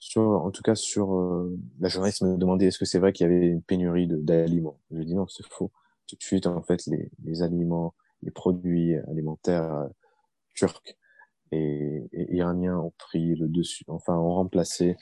[0.00, 3.24] sur, en tout cas, sur euh, la journaliste me demandait est-ce que c'est vrai qu'il
[3.24, 4.80] y avait une pénurie d'aliments?
[4.90, 5.70] Je lui ai dit non, c'est faux.
[6.08, 9.86] Tout de suite, en fait, les, les aliments, les produits alimentaires euh,
[10.54, 10.96] turcs
[11.52, 14.96] et, et, iraniens ont pris le dessus, enfin, ont remplacé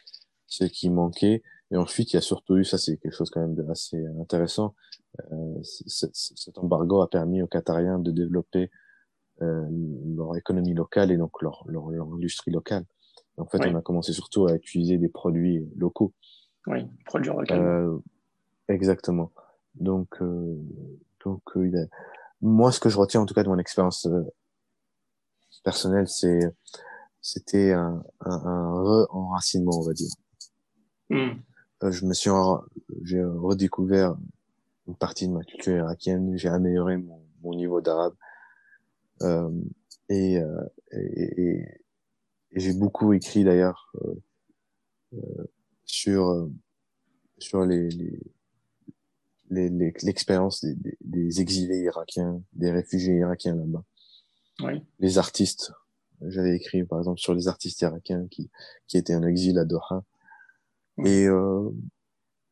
[0.46, 1.42] ce qui manquait.
[1.74, 4.76] Et ensuite, il y a surtout eu, ça c'est quelque chose quand même d'assez intéressant,
[5.32, 8.70] euh, cet embargo a permis aux Qatariens de développer
[9.42, 9.66] euh,
[10.16, 12.86] leur économie locale et donc leur, leur, leur industrie locale.
[13.38, 16.12] En fait, on a commencé surtout à utiliser des produits locaux.
[16.68, 17.54] Oui, produits locaux.
[17.54, 17.98] Euh,
[18.68, 19.32] exactement.
[19.74, 20.56] Donc, euh,
[21.24, 21.88] donc euh,
[22.40, 24.22] moi, ce que je retiens en tout cas de mon expérience euh,
[25.64, 26.38] personnelle, c'est
[27.20, 30.12] c'était un, un, un re-enracinement, on va dire.
[31.10, 31.40] Hmm.
[31.84, 32.30] Euh, je me suis
[33.02, 34.16] j'ai redécouvert
[34.86, 38.14] une partie de ma culture irakienne, j'ai amélioré mon, mon niveau d'arabe
[39.22, 39.50] euh,
[40.08, 40.34] et,
[40.92, 41.68] et, et,
[42.52, 43.92] et j'ai beaucoup écrit d'ailleurs
[45.14, 45.44] euh,
[45.84, 46.48] sur
[47.38, 48.20] sur les, les
[50.02, 53.84] l'expérience des, des, des, exilés irakiens, des réfugiés irakiens là-bas.
[54.60, 54.82] Oui.
[54.98, 55.72] Les artistes.
[56.22, 58.50] J'avais écrit par exemple sur les artistes irakiens qui,
[58.88, 60.04] qui étaient en exil à Doha.
[61.04, 61.70] Et, euh,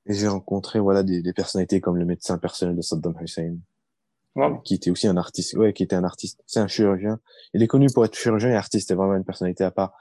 [0.07, 3.57] et j'ai rencontré voilà des, des, personnalités comme le médecin personnel de Saddam Hussein,
[4.65, 5.55] qui était aussi un artiste.
[5.55, 6.43] Ouais, qui était un artiste.
[6.47, 7.21] C'est un chirurgien.
[7.55, 8.89] Il est connu pour être chirurgien et artiste.
[8.89, 9.95] C'est vraiment une personnalité à part.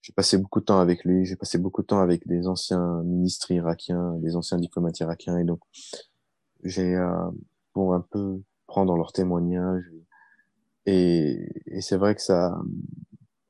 [0.00, 1.26] J'ai passé beaucoup de temps avec lui.
[1.26, 5.36] J'ai passé beaucoup de temps avec des anciens ministres irakiens, des anciens diplomates irakiens.
[5.38, 5.60] Et donc,
[6.62, 7.30] j'ai euh,
[7.72, 9.92] pour un peu prendre leurs témoignages
[10.86, 12.56] et, et c'est vrai que ça,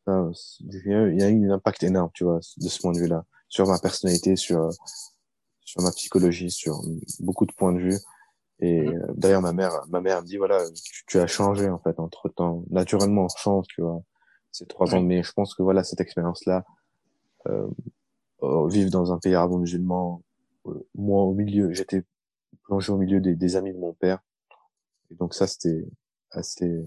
[0.06, 3.24] ça il y a eu un impact énorme tu vois de ce point de vue-là
[3.48, 4.70] sur ma personnalité sur
[5.60, 6.80] sur ma psychologie sur
[7.20, 7.98] beaucoup de points de vue
[8.60, 9.02] et mm-hmm.
[9.02, 11.98] euh, d'ailleurs ma mère ma mère me dit voilà tu, tu, as changé en fait
[11.98, 14.02] entre temps naturellement on change tu vois
[14.52, 16.64] c'est trois ans mais je pense que voilà cette expérience là
[17.46, 17.68] euh,
[18.68, 20.22] vivre dans un pays arabo-musulman
[20.66, 22.04] euh, moi au milieu j'étais
[22.66, 24.18] plongé au milieu des, des, amis de mon père.
[25.10, 25.84] Et donc ça, c'était
[26.30, 26.84] assez,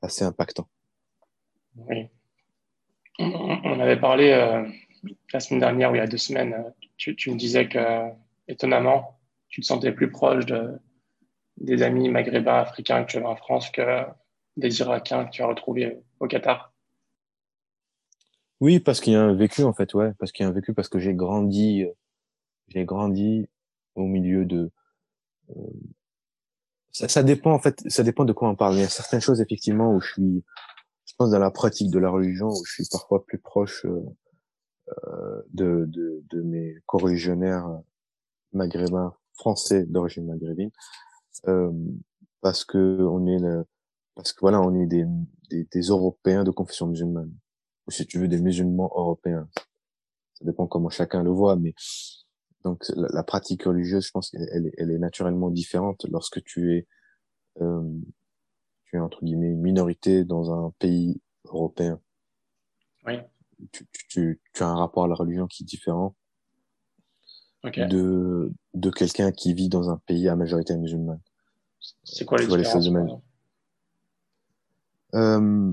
[0.00, 0.68] assez impactant.
[1.76, 2.08] Oui.
[3.18, 4.66] On avait parlé euh,
[5.32, 6.54] la semaine dernière ou il y a deux semaines.
[6.54, 8.10] Euh, tu, tu, me disais que,
[8.48, 9.18] étonnamment,
[9.48, 10.78] tu te sentais plus proche de,
[11.58, 14.04] des amis maghrébins africains que tu avais en France que
[14.56, 16.72] des Irakiens que tu as retrouvés au Qatar.
[18.60, 20.52] Oui, parce qu'il y a un vécu en fait, ouais, parce qu'il y a un
[20.52, 21.92] vécu, parce que j'ai grandi, euh,
[22.68, 23.48] j'ai grandi
[23.94, 24.70] au milieu de
[25.50, 25.54] euh,
[26.90, 28.76] ça, ça, dépend en fait, ça dépend de quoi on parle.
[28.76, 30.44] Il y a certaines choses effectivement où je suis,
[31.04, 33.90] je pense dans la pratique de la religion où je suis parfois plus proche euh,
[33.90, 34.10] euh
[35.52, 37.80] de, de, de, mes corréligionnaires
[38.52, 40.70] maghrébins français d'origine maghrébine,
[41.48, 41.72] euh,
[42.40, 43.64] parce que on est le,
[44.14, 45.04] parce que voilà, on est des,
[45.50, 47.32] des, des, Européens de confession musulmane,
[47.86, 49.48] ou si tu veux des musulmans européens.
[50.34, 51.74] Ça dépend comment chacun le voit, mais
[52.64, 56.86] donc la, pratique religieuse, je pense qu'elle elle est naturellement différente lorsque tu es,
[57.60, 57.98] euh,
[58.84, 62.00] tu es entre guillemets une minorité dans un pays européen.
[63.06, 63.14] Oui.
[63.72, 66.14] Tu, tu, tu as un rapport à la religion qui est différent
[67.64, 71.20] de, de quelqu'un qui vit dans un pays à majorité musulmane.
[72.04, 73.18] C'est quoi les, différences, les choses
[75.14, 75.72] euh,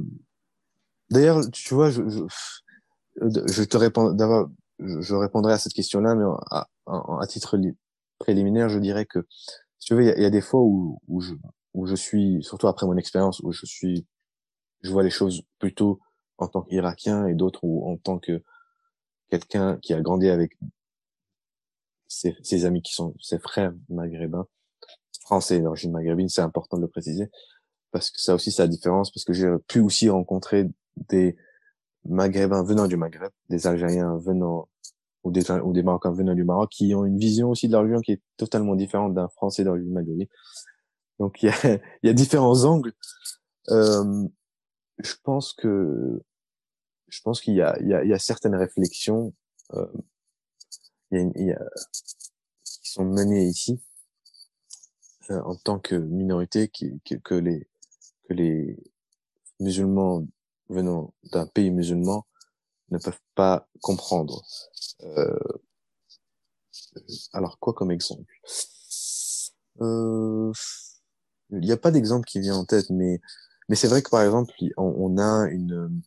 [1.10, 2.24] D'ailleurs, tu vois, je, je,
[3.18, 7.58] je te réponds d'abord je, répondrai à cette question-là, mais à, à, titre
[8.20, 9.26] préliminaire, je dirais que,
[9.80, 11.34] si tu veux, il y, a, des fois où, où, je,
[11.74, 14.06] où je suis, surtout après mon expérience, où je suis,
[14.82, 16.00] je vois les choses plutôt
[16.44, 18.44] en tant qu'Irakien et d'autres ou en tant que
[19.30, 20.58] quelqu'un qui a grandi avec
[22.08, 24.46] ses, amis qui sont ses frères maghrébins,
[25.22, 27.30] français d'origine maghrébine, c'est important de le préciser,
[27.92, 30.70] parce que ça aussi, c'est la différence, parce que j'ai pu aussi rencontrer
[31.10, 31.36] des
[32.06, 34.68] maghrébins venant du Maghreb, des Algériens venant
[35.24, 37.80] ou des, ou des Marocains venant du Maroc qui ont une vision aussi de la
[37.80, 40.28] religion qui est totalement différente d'un Français d'origine maghrébine.
[41.20, 42.94] Donc il y a, y a différents angles.
[43.70, 44.28] Euh,
[45.00, 46.22] je pense que
[47.14, 49.34] je pense qu'il y a, il y a, il y a certaines réflexions
[49.74, 49.86] euh,
[51.12, 51.62] il y a, il y a,
[52.64, 53.80] qui sont menées ici
[55.30, 57.68] euh, en tant que minorité qui, que, les
[58.28, 58.78] que les
[59.60, 60.26] musulmans
[60.70, 62.26] venant d'un pays musulman
[62.90, 64.44] ne peuvent pas comprendre.
[65.02, 65.38] Euh,
[67.32, 68.34] alors quoi comme exemple?
[69.82, 70.52] Euh,
[71.52, 73.22] Il n'y a pas d'exemple qui vient en tête, mais
[73.70, 76.02] mais c'est vrai que par exemple on, on, a une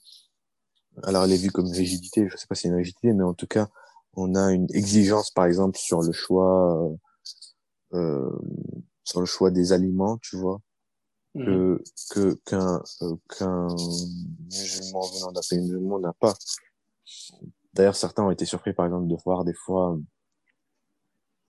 [1.03, 3.24] alors elle est vue comme une rigidité, je sais pas si c'est une rigidité, mais
[3.24, 3.68] en tout cas
[4.14, 6.90] on a une exigence par exemple sur le choix
[7.94, 8.30] euh,
[9.05, 10.61] sur le choix des aliments, tu vois
[11.44, 13.68] que que qu'un euh, qu'un
[14.40, 16.34] musulman venant d'un pays musulman n'a pas.
[17.74, 19.99] D'ailleurs, certains ont été surpris, par exemple, de voir des fois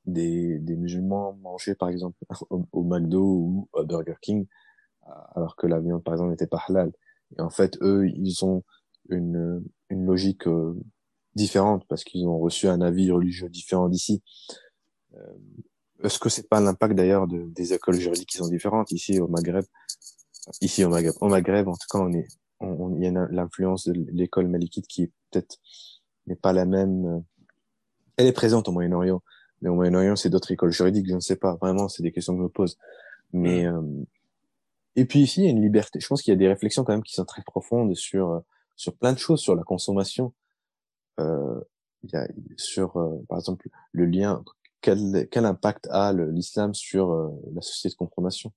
[0.05, 2.17] des, des musulmans manger, par exemple,
[2.49, 4.45] au, McDo ou au Burger King,
[5.35, 6.91] alors que la viande, par exemple, n'était pas halal.
[7.37, 8.63] Et en fait, eux, ils ont
[9.09, 10.73] une, une logique euh,
[11.35, 14.21] différente parce qu'ils ont reçu un avis religieux différent d'ici.
[15.15, 15.19] Euh,
[16.03, 18.91] est-ce que c'est pas l'impact d'ailleurs de, des écoles juridiques qui sont différentes?
[18.91, 19.65] Ici au Maghreb
[20.61, 22.27] ici au Maghreb, au Maghreb, en tout cas, on est,
[22.59, 25.57] on, il y a l'influence de l'école malikite qui est peut-être
[26.25, 27.05] n'est pas la même.
[27.05, 27.19] Euh,
[28.17, 29.21] elle est présente au Moyen-Orient,
[29.61, 31.55] mais au Moyen-Orient, c'est d'autres écoles juridiques, je ne sais pas.
[31.61, 32.77] Vraiment, c'est des questions que je me pose.
[33.31, 33.81] Mais euh,
[34.95, 35.99] et puis ici, il y a une liberté.
[35.99, 38.39] Je pense qu'il y a des réflexions quand même qui sont très profondes sur euh,
[38.77, 40.33] sur plein de choses, sur la consommation.
[41.19, 41.59] Euh,
[42.03, 42.93] il y a sur,
[43.27, 44.43] par exemple, le lien.
[44.79, 47.11] Quel, quel impact a l'islam sur
[47.53, 48.53] la société de consommation?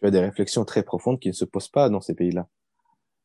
[0.00, 2.48] Tu as des réflexions très profondes qui ne se posent pas dans ces pays-là.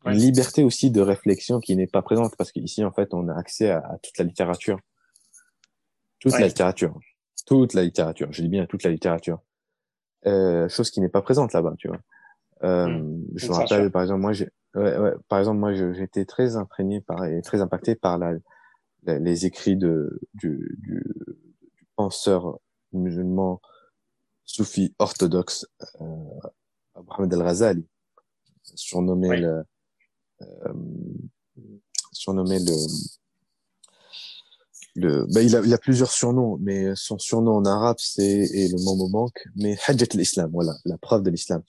[0.06, 3.34] Une liberté aussi de réflexion qui n'est pas présente parce qu'ici, en fait, on a
[3.34, 4.80] accès à, toute la littérature.
[6.20, 6.98] Toute la littérature.
[7.46, 8.32] Toute la littérature.
[8.32, 9.40] Je dis bien toute la littérature.
[10.26, 12.00] Euh, chose qui n'est pas présente là-bas, tu vois.
[12.64, 13.26] Euh, mmh.
[13.36, 17.02] je me rappelle, par exemple, moi, j'ai, ouais, ouais, par exemple, moi, j'étais très imprégné
[17.02, 18.34] par et très impacté par la,
[19.06, 21.02] les écrits de du, du,
[21.76, 22.60] du penseur
[22.94, 23.62] musulman
[24.46, 25.68] soufi orthodoxe
[26.02, 26.06] euh,
[27.06, 27.86] Mohamed al-Ghazali,
[28.64, 29.64] surnommé le,
[30.42, 30.74] euh,
[32.12, 32.74] surnommé le
[35.00, 38.68] le, bah, il, a, il a plusieurs surnoms, mais son surnom en arabe, c'est, et
[38.68, 41.62] le mot me manque, mais Hajjat l'Islam, voilà, la preuve de l'islam.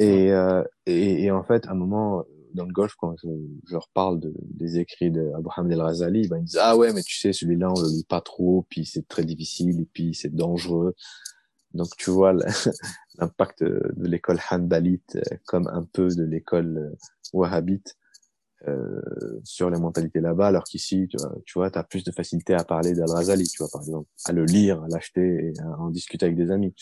[0.00, 2.24] Et, euh, et, et, en fait, à un moment,
[2.54, 3.28] dans le golf, quand je,
[3.66, 6.92] je leur parle de, des écrits de Abu Hamid al-Razali, ben, ils disent, ah ouais,
[6.94, 10.14] mais tu sais, celui-là, on le lit pas trop, puis c'est très difficile, et puis
[10.14, 10.94] c'est dangereux.
[11.74, 12.32] Donc, tu vois
[13.18, 16.96] l'impact de l'école hanbalite euh, comme un peu de l'école euh,
[17.34, 17.94] wahhabite
[18.68, 19.00] euh,
[19.44, 21.08] sur les mentalités là-bas, alors qu'ici,
[21.44, 24.32] tu vois, tu as plus de facilité à parler d'Al-Razali, tu vois, par exemple, à
[24.32, 26.74] le lire, à l'acheter et à en discuter avec des amis.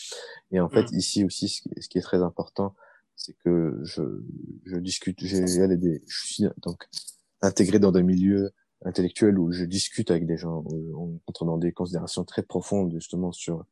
[0.51, 0.95] Et en fait, mm.
[0.95, 2.75] ici aussi, ce qui est très important,
[3.19, 4.01] c'est que je,
[4.65, 5.43] je discute, j'ai
[5.77, 6.87] des, je suis donc
[7.41, 8.51] intégré dans des milieux
[8.85, 10.63] intellectuels où je discute avec des gens,
[10.95, 13.65] on dans des considérations très profondes justement sur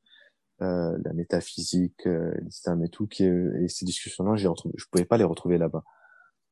[0.62, 5.18] euh, la métaphysique, euh, l'islam et tout, qui et ces discussions-là, j'ai je pouvais pas
[5.18, 5.84] les retrouver là-bas.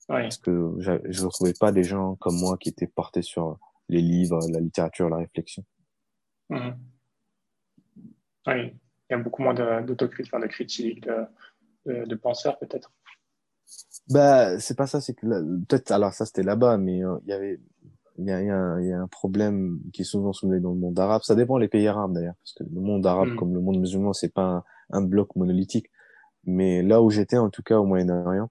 [0.07, 4.01] Parce que je ne retrouvais pas des gens comme moi qui étaient portés sur les
[4.01, 5.65] livres, la littérature, la réflexion.
[6.49, 6.69] Mmh.
[8.47, 8.73] Oui,
[9.09, 11.25] il y a beaucoup moins d'autocritique, de, de critiques, de,
[11.85, 12.91] de, penseurs peut-être.
[14.09, 15.25] Bah, c'est pas ça, c'est que
[15.65, 17.59] peut-être, alors ça c'était là-bas, mais euh, il y avait
[18.17, 20.77] il y a, y, a, y a, un problème qui est souvent soulevé dans le
[20.77, 21.21] monde arabe.
[21.23, 23.35] Ça dépend les pays arabes d'ailleurs, parce que le monde arabe, mm.
[23.35, 25.87] comme le monde musulman, c'est pas un, bloc monolithique.
[26.45, 28.49] Mais là où j'étais, en tout cas au Moyen-Orient,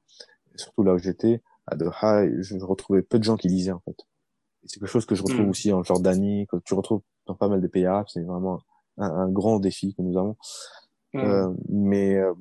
[0.57, 3.97] surtout là où j'étais, à Doha, je retrouvais peu de gens qui lisaient en fait.
[4.65, 5.51] C'est quelque chose que je retrouve mm.
[5.51, 8.07] aussi en Jordanie, que tu retrouves dans pas mal de pays arabes.
[8.09, 8.61] C'est vraiment
[8.99, 10.37] un, un, grand défi que nous avons.
[11.15, 11.19] Mm.
[11.21, 12.35] Euh, mais euh,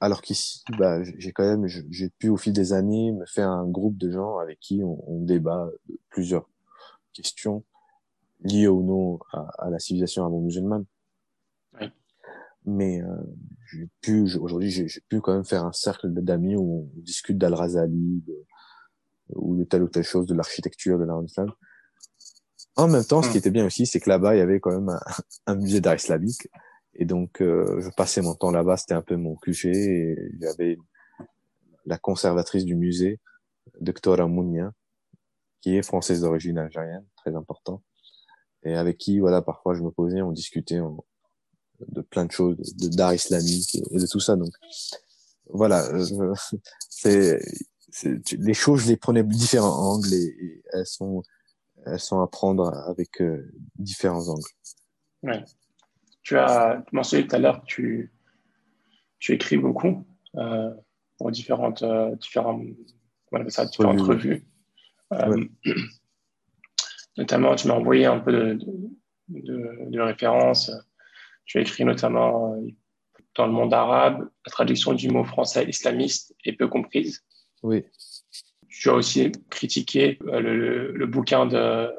[0.00, 3.68] alors qu'ici, bah, j'ai quand même, j'ai pu au fil des années me faire un
[3.68, 5.68] groupe de gens avec qui on, on débat
[6.08, 6.48] plusieurs
[7.12, 7.64] questions
[8.42, 10.84] liées ou non à, la civilisation arabo-musulmane.
[12.66, 13.06] Mais euh,
[13.72, 18.22] j'ai pu aujourd'hui j'ai pu quand même faire un cercle d'amis où on discute d'Al-Razali
[19.30, 21.50] ou de telle ou telle chose de l'architecture de l'art islam.
[22.76, 23.38] En même temps, ce qui hmm.
[23.38, 24.98] était bien aussi, c'est que là-bas, il y avait quand même
[25.46, 26.48] un, musée d'art islamique.
[26.94, 29.66] Et donc, euh, je passais mon temps là-bas, c'était un peu mon QG.
[29.66, 30.78] Et il
[31.86, 33.20] la conservatrice du musée,
[33.80, 34.72] Doctora Mounia,
[35.60, 37.82] qui est française d'origine algérienne, très important,
[38.62, 40.80] et avec qui, voilà, parfois je me posais, on discutait
[41.88, 44.36] de plein de choses, de d'art islamique et, de tout ça.
[44.36, 44.52] Donc,
[45.48, 45.90] voilà,
[46.88, 47.40] c'est,
[48.32, 51.22] les choses, je les prenais de différents angles et, elles sont,
[51.86, 54.50] elles sont à prendre avec euh, différents angles.
[55.22, 55.44] Ouais.
[56.30, 58.12] Tu as mentionné tout à l'heure que tu,
[59.18, 60.06] tu écris beaucoup
[60.36, 60.70] euh,
[61.18, 62.68] pour différentes, euh, différentes,
[63.48, 64.46] ça, différentes revues.
[65.12, 65.44] Euh,
[67.16, 68.58] notamment, tu m'as envoyé un peu de,
[69.26, 70.70] de, de, références.
[71.46, 72.56] Tu as écrit notamment
[73.34, 77.24] dans le monde arabe, la traduction du mot français islamiste est peu comprise.
[77.64, 77.82] Oui.
[78.68, 81.90] Tu as aussi critiqué le, le, bouquin de,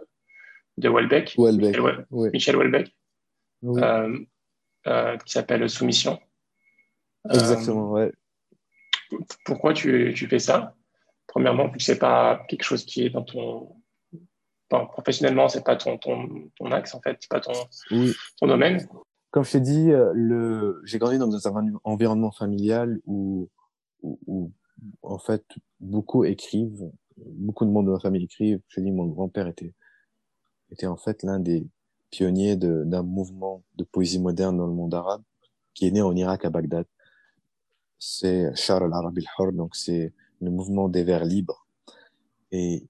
[0.77, 1.35] de Welbeck,
[2.31, 2.95] Michel, Welbeck,
[3.63, 6.19] qui s'appelle Soumission.
[7.29, 8.11] Exactement, ouais.
[9.45, 10.75] Pourquoi tu, tu fais ça?
[11.27, 13.75] Premièrement, vu que c'est pas quelque chose qui est dans ton,
[14.69, 17.53] enfin, professionnellement, c'est pas ton, ton, ton, axe en fait, c'est pas ton,
[18.37, 18.87] ton domaine.
[19.31, 23.49] Comme je t'ai dit, euh, le, j'ai grandi dans un environnement familial où,
[24.01, 24.51] où,
[25.03, 25.45] en fait,
[25.79, 28.61] beaucoup écrivent, beaucoup de monde de ma famille écrivent.
[28.67, 29.73] Je dis, mon grand-père était,
[30.69, 31.65] était en fait l'un des
[32.11, 35.23] pionniers d'un mouvement de poésie moderne dans le monde arabe
[35.73, 36.85] qui est né en Irak à Bagdad.
[37.97, 41.67] C'est Shar al-Arab al-Hur, donc c'est le mouvement des Verts libres.
[42.51, 42.87] Et,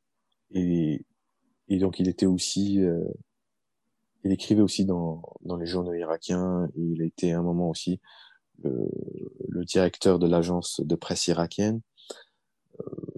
[0.52, 1.06] et,
[1.68, 3.04] et donc il était aussi, euh,
[4.24, 6.70] il écrivait aussi dans, dans les journaux irakiens.
[6.76, 8.00] Il a été à un moment aussi
[8.64, 11.82] le, directeur de l'agence de presse irakienne.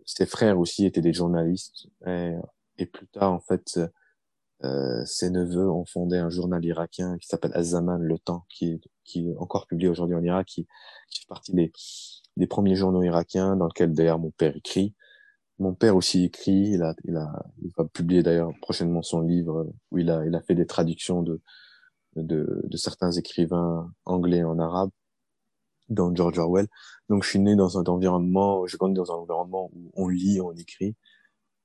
[0.05, 1.87] ses frères aussi étaient des journalistes
[2.77, 3.79] et plus tard en fait
[4.63, 9.29] euh, ses neveux ont fondé un journal irakien qui s'appelle Az-Zaman, Le Temps, qui qui
[9.29, 10.67] est encore publié aujourd'hui en Irak, qui,
[11.09, 11.71] qui fait partie des,
[12.37, 14.95] des premiers journaux irakiens dans lequel d'ailleurs mon père écrit.
[15.59, 19.67] Mon père aussi écrit, il a, il a, il va publier d'ailleurs prochainement son livre
[19.91, 21.41] où il a, il a fait des traductions de,
[22.15, 24.89] de, de certains écrivains anglais en arabe,
[25.89, 26.67] dans George Orwell.
[27.09, 30.39] Donc je suis né dans un environnement, je grandi dans un environnement où on lit,
[30.41, 30.95] on écrit.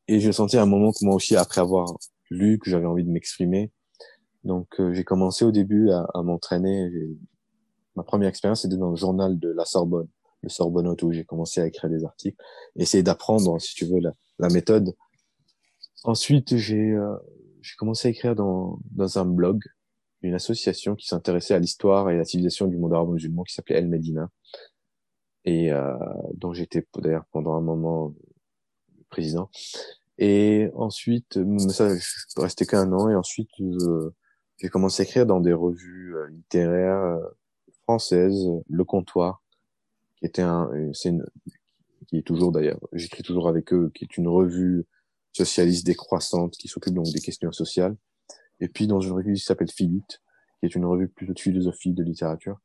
[0.08, 1.96] Et je sentais à un moment que moi aussi, après avoir
[2.30, 3.70] lu, que j'avais envie de m'exprimer.
[4.44, 6.90] Donc euh, j'ai commencé au début à, à m'entraîner.
[7.96, 10.08] Ma première expérience c'était dans le journal de la Sorbonne,
[10.42, 12.40] le Sorbonnote, où j'ai commencé à écrire des articles,
[12.76, 14.94] essayer d'apprendre, si tu veux, la, la méthode.
[16.04, 17.16] Ensuite, j'ai euh,
[17.60, 19.62] j'ai commencé à écrire dans, dans un blog,
[20.22, 23.54] une association qui s'intéressait à l'histoire et à la civilisation du monde arabe musulman qui
[23.54, 24.30] s'appelait El Medina
[25.44, 25.94] et euh,
[26.34, 28.14] dont j'étais d'ailleurs pendant un moment
[29.10, 29.50] président.
[30.18, 31.38] Et ensuite,
[31.70, 33.50] ça, je suis resté qu'un an, et ensuite,
[34.58, 37.28] j'ai commencé à écrire dans des revues euh, littéraires euh,
[37.84, 39.42] françaises, Le Comptoir,
[40.16, 41.24] qui était un, c'est une,
[42.08, 44.84] qui est toujours d'ailleurs, j'écris toujours avec eux, qui est une revue
[45.32, 47.96] socialiste décroissante qui s'occupe donc des questions sociales.
[48.60, 50.20] Et puis dans une revue qui s'appelle Philute,
[50.58, 52.58] qui est une revue plutôt de philosophie, de littérature.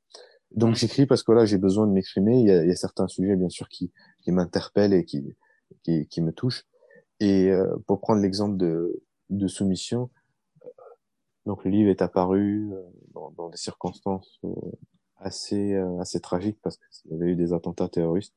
[0.51, 2.39] Donc j'écris parce que là j'ai besoin de m'exprimer.
[2.39, 3.91] Il, il y a, certains sujets bien sûr qui,
[4.23, 5.35] qui m'interpellent et qui,
[5.83, 6.65] qui, qui me touchent.
[7.23, 10.09] Et euh, pour prendre l'exemple de, de soumission,
[10.65, 10.69] euh,
[11.45, 14.41] donc le livre est apparu euh, dans, dans des circonstances
[15.15, 18.35] assez assez tragiques parce qu'il y avait eu des attentats terroristes.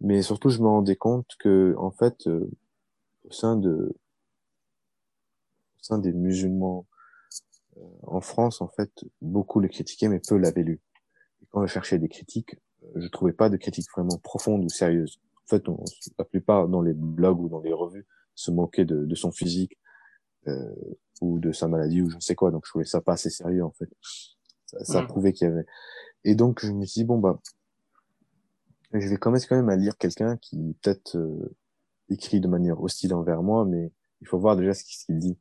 [0.00, 3.94] Mais surtout, je me rendais compte que en fait, au sein de
[5.78, 6.86] au sein des musulmans
[8.06, 10.80] en France, en fait, beaucoup le critiquaient, mais peu l'avaient lu.
[11.42, 12.56] Et quand je cherchais des critiques,
[12.94, 15.20] je trouvais pas de critiques vraiment profondes ou sérieuses.
[15.46, 15.82] En fait, on,
[16.18, 19.78] la plupart dans les blogs ou dans les revues se moquaient de, de son physique
[20.48, 20.74] euh,
[21.20, 22.50] ou de sa maladie ou je ne sais quoi.
[22.50, 23.88] Donc je trouvais ça pas assez sérieux en fait.
[24.66, 25.66] Ça, ça prouvait qu'il y avait.
[26.24, 27.40] Et donc je me suis dit bon bah
[28.92, 31.56] je vais commencer quand même à lire quelqu'un qui peut-être euh,
[32.08, 35.38] écrit de manière hostile envers moi, mais il faut voir déjà ce qu'il dit.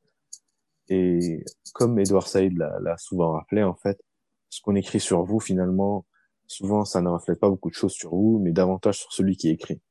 [0.90, 1.44] Et
[1.74, 4.02] comme Edouard Saïd l'a souvent rappelé, en fait,
[4.50, 6.06] ce qu'on écrit sur vous, finalement,
[6.48, 9.50] souvent, ça ne reflète pas beaucoup de choses sur vous, mais davantage sur celui qui
[9.50, 9.82] écrit.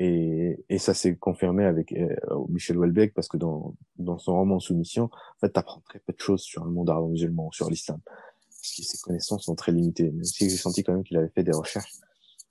[0.00, 2.14] Et, et ça s'est confirmé avec euh,
[2.48, 6.12] Michel Houellebecq parce que dans, dans son roman Soumission, en fait, tu apprends très peu
[6.12, 8.00] de choses sur le monde arabe musulman, sur l'islam.
[8.04, 10.10] Parce que ses connaissances sont très limitées.
[10.10, 11.94] Même si j'ai senti quand même qu'il avait fait des recherches.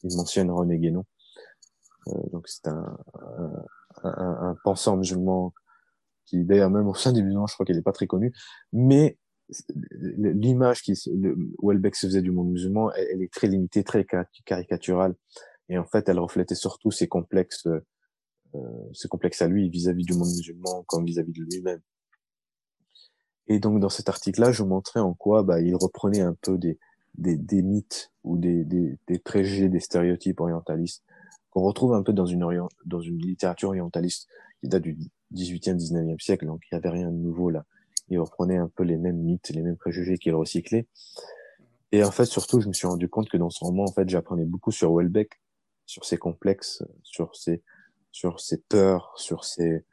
[0.03, 1.05] Il mentionne René Guénon.
[2.07, 2.97] Euh, donc c'est un,
[4.03, 5.53] un, un, un, penseur musulman
[6.25, 8.33] qui, d'ailleurs, même au sein des musulmans, je crois qu'il n'est pas très connu.
[8.73, 9.17] Mais
[9.91, 10.93] l'image qui
[11.59, 14.05] Houellebecq se faisait du monde musulman, elle est très limitée, très
[14.45, 15.15] caricaturale.
[15.69, 18.59] Et en fait, elle reflétait surtout ses complexes, euh,
[18.93, 21.81] ses complexes à lui vis-à-vis du monde musulman comme vis-à-vis de lui-même.
[23.47, 26.79] Et donc dans cet article-là, je montrais en quoi bah, il reprenait un peu des,
[27.15, 31.03] des, des mythes ou des, des, des, préjugés, des stéréotypes orientalistes
[31.49, 34.27] qu'on retrouve un peu dans une, orient, dans une littérature orientaliste
[34.59, 34.97] qui date du
[35.33, 37.65] 18e, 19e siècle, donc il n'y avait rien de nouveau là.
[38.09, 40.87] Il reprenait un peu les mêmes mythes, les mêmes préjugés qu'il recyclait.
[41.91, 44.07] Et en fait, surtout, je me suis rendu compte que dans ce roman, en fait,
[44.09, 45.41] j'apprenais beaucoup sur Welbeck,
[45.87, 47.63] sur ses complexes, sur ses,
[48.11, 49.83] sur ses peurs, sur ses,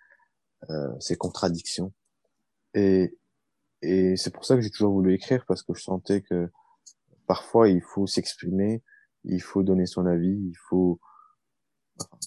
[0.69, 1.93] euh, ses contradictions.
[2.75, 3.17] Et,
[3.81, 6.51] et c'est pour ça que j'ai toujours voulu écrire parce que je sentais que
[7.27, 8.83] parfois il faut s'exprimer,
[9.23, 11.01] il faut donner son avis, il faut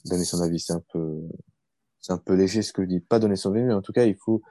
[0.05, 1.21] donner son avis, c'est un peu,
[1.99, 3.91] c'est un peu léger ce que je dis, pas donner son avis, mais en tout
[3.91, 4.41] cas il faut,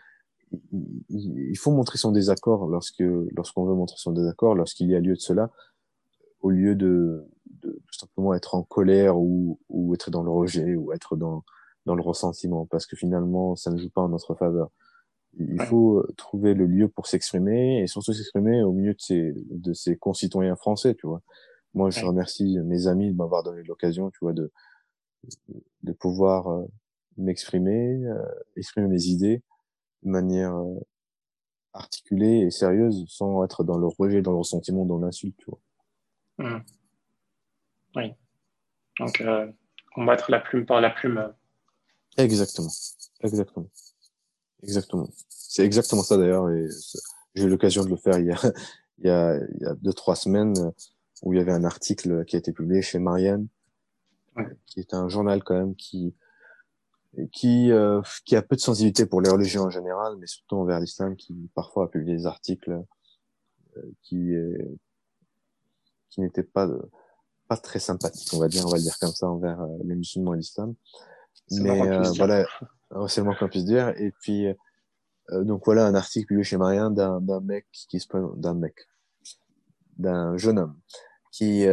[1.08, 5.14] il faut montrer son désaccord lorsque, lorsqu'on veut montrer son désaccord, lorsqu'il y a lieu
[5.14, 5.50] de cela,
[6.40, 7.26] au lieu de,
[7.66, 11.44] de tout simplement être en colère ou, ou être dans le rejet ou être dans,
[11.84, 14.70] dans le ressentiment parce que finalement ça ne joue pas en notre faveur.
[15.38, 19.74] Il faut trouver le lieu pour s'exprimer et surtout s'exprimer au milieu de ses, de
[19.74, 21.20] ses concitoyens français, tu vois.
[21.74, 24.50] Moi, je remercie mes amis de m'avoir donné l'occasion, tu vois, de,
[25.82, 26.64] de pouvoir euh,
[27.18, 28.24] m'exprimer, euh,
[28.56, 29.42] exprimer mes idées
[30.02, 30.80] de manière euh,
[31.74, 35.60] articulée et sérieuse sans être dans le rejet, dans le ressentiment, dans l'insulte, tu vois.
[36.38, 36.62] Mmh.
[37.96, 38.12] Oui.
[39.00, 39.50] Donc, euh,
[39.94, 41.32] combattre la plume par la plume.
[42.16, 42.70] Exactement.
[43.22, 43.68] Exactement.
[44.62, 45.08] Exactement.
[45.28, 46.50] C'est exactement ça d'ailleurs.
[46.50, 46.66] Et
[47.34, 48.36] j'ai eu l'occasion de le faire il y, a,
[48.98, 50.72] il, y a, il y a deux, trois semaines
[51.22, 53.48] où il y avait un article qui a été publié chez Marianne,
[54.36, 54.46] ouais.
[54.66, 56.14] qui est un journal quand même qui,
[57.32, 60.78] qui, euh, qui a peu de sensibilité pour les religions en général, mais surtout envers
[60.78, 62.82] l'islam, qui parfois a publié des articles
[63.76, 64.34] euh, qui,
[66.10, 66.68] qui n'étaient pas
[67.48, 69.94] pas très sympathique, on va dire, on va le dire comme ça envers euh, les
[69.94, 70.74] musulmans et l'islam.
[71.50, 72.44] Mais euh, voilà,
[73.08, 73.88] c'est le moins qu'on puisse dire.
[74.00, 78.08] Et puis euh, donc voilà un article publié chez Marien d'un d'un mec qui se
[78.36, 78.74] d'un mec,
[79.96, 80.76] d'un jeune homme
[81.30, 81.66] qui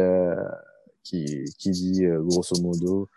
[1.02, 3.08] qui qui dit grosso modo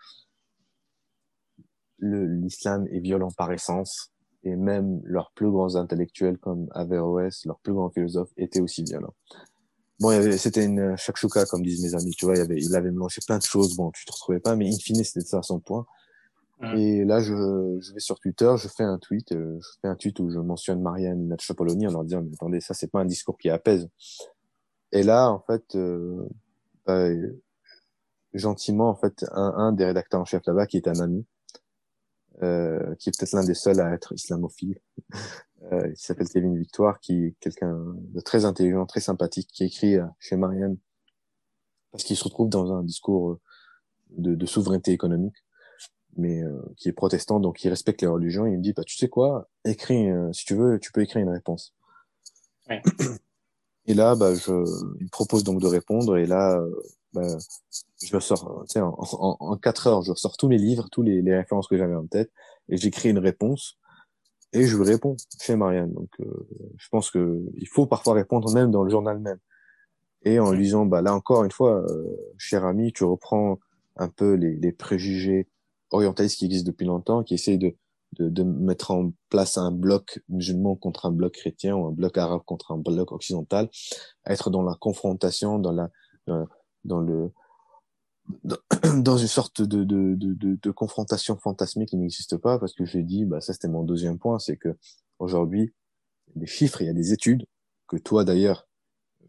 [2.00, 4.12] l'islam est violent par essence
[4.44, 9.14] et même leurs plus grands intellectuels comme Averroès, leurs plus grands philosophes étaient aussi violents.
[10.00, 13.20] Bon, c'était une shakshuka, comme disent mes amis, tu vois, il, avait, il avait mélangé
[13.26, 15.86] plein de choses, bon, tu te retrouvais pas, mais in fine, c'était ça son point.
[16.76, 17.34] Et là, je,
[17.80, 20.40] je vais sur Twitter, je fais un tweet, euh, je fais un tweet où je
[20.40, 23.88] mentionne Marianne Natchapoloni en leur disant, mais attendez, ça, c'est pas un discours qui apaise.
[24.90, 26.28] Et là, en fait, euh,
[26.84, 27.08] bah,
[28.34, 31.24] gentiment, en fait, un, un des rédacteurs en chef là-bas, qui est un ami,
[32.42, 34.78] euh, qui est peut-être l'un des seuls à être islamophile,
[35.72, 39.96] euh, qui s'appelle Kevin Victoire, qui est quelqu'un de très intelligent, très sympathique, qui écrit
[39.96, 40.76] euh, chez Marianne
[41.90, 43.40] parce qu'il se retrouve dans un discours euh,
[44.10, 45.36] de, de souveraineté économique,
[46.16, 48.46] mais euh, qui est protestant, donc il respecte les religions.
[48.46, 51.30] Il me dit, bah, tu sais quoi, écris, si tu veux, tu peux écrire une
[51.30, 51.74] réponse.
[53.86, 54.52] Et là, bah, je,
[55.00, 56.62] il me propose donc de répondre, et là,
[57.18, 57.38] bah,
[58.02, 61.76] je ressors, tu en, quatre heures, je ressors tous mes livres, tous les, références que
[61.76, 62.30] j'avais en tête,
[62.68, 63.78] et j'écris une réponse,
[64.52, 65.92] et je réponds chez Marianne.
[65.92, 69.38] Donc, euh, je pense que il faut parfois répondre même dans le journal même.
[70.22, 73.58] Et en lui disant, bah là encore une fois, euh, cher ami, tu reprends
[73.96, 75.48] un peu les, préjugés
[75.90, 77.74] orientalistes qui existent depuis longtemps, qui essayent de,
[78.18, 82.42] de, mettre en place un bloc musulman contre un bloc chrétien ou un bloc arabe
[82.44, 83.68] contre un bloc occidental,
[84.26, 85.90] être dans la confrontation, dans la
[86.84, 87.32] le
[89.02, 93.02] dans une sorte de, de, de, de confrontation fantasmique qui n'existe pas, parce que j'ai
[93.02, 94.76] dit, bah, ça c'était mon deuxième point, c'est que
[95.18, 95.72] aujourd'hui,
[96.36, 97.46] des chiffres, il y a des études,
[97.86, 98.68] que toi d'ailleurs,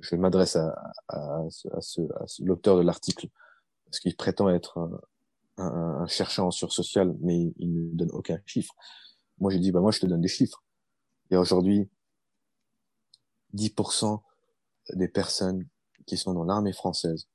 [0.01, 0.69] je m'adresse à,
[1.07, 3.29] à, à, ce, à l'auteur de l'article,
[3.85, 5.01] parce qu'il prétend être un,
[5.57, 8.73] un, un, chercheur en sciences mais il ne donne aucun chiffre.
[9.39, 10.63] Moi j'ai dit, bah moi je te donne des chiffres.
[11.31, 11.89] A aujourd'hui
[13.55, 14.21] 10%
[14.93, 15.67] des personnes
[16.05, 17.27] qui sont dans l'armée française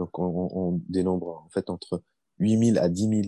[0.00, 2.02] donc on, on, dénombre en fait entre
[2.38, 3.22] 8000 à 10 000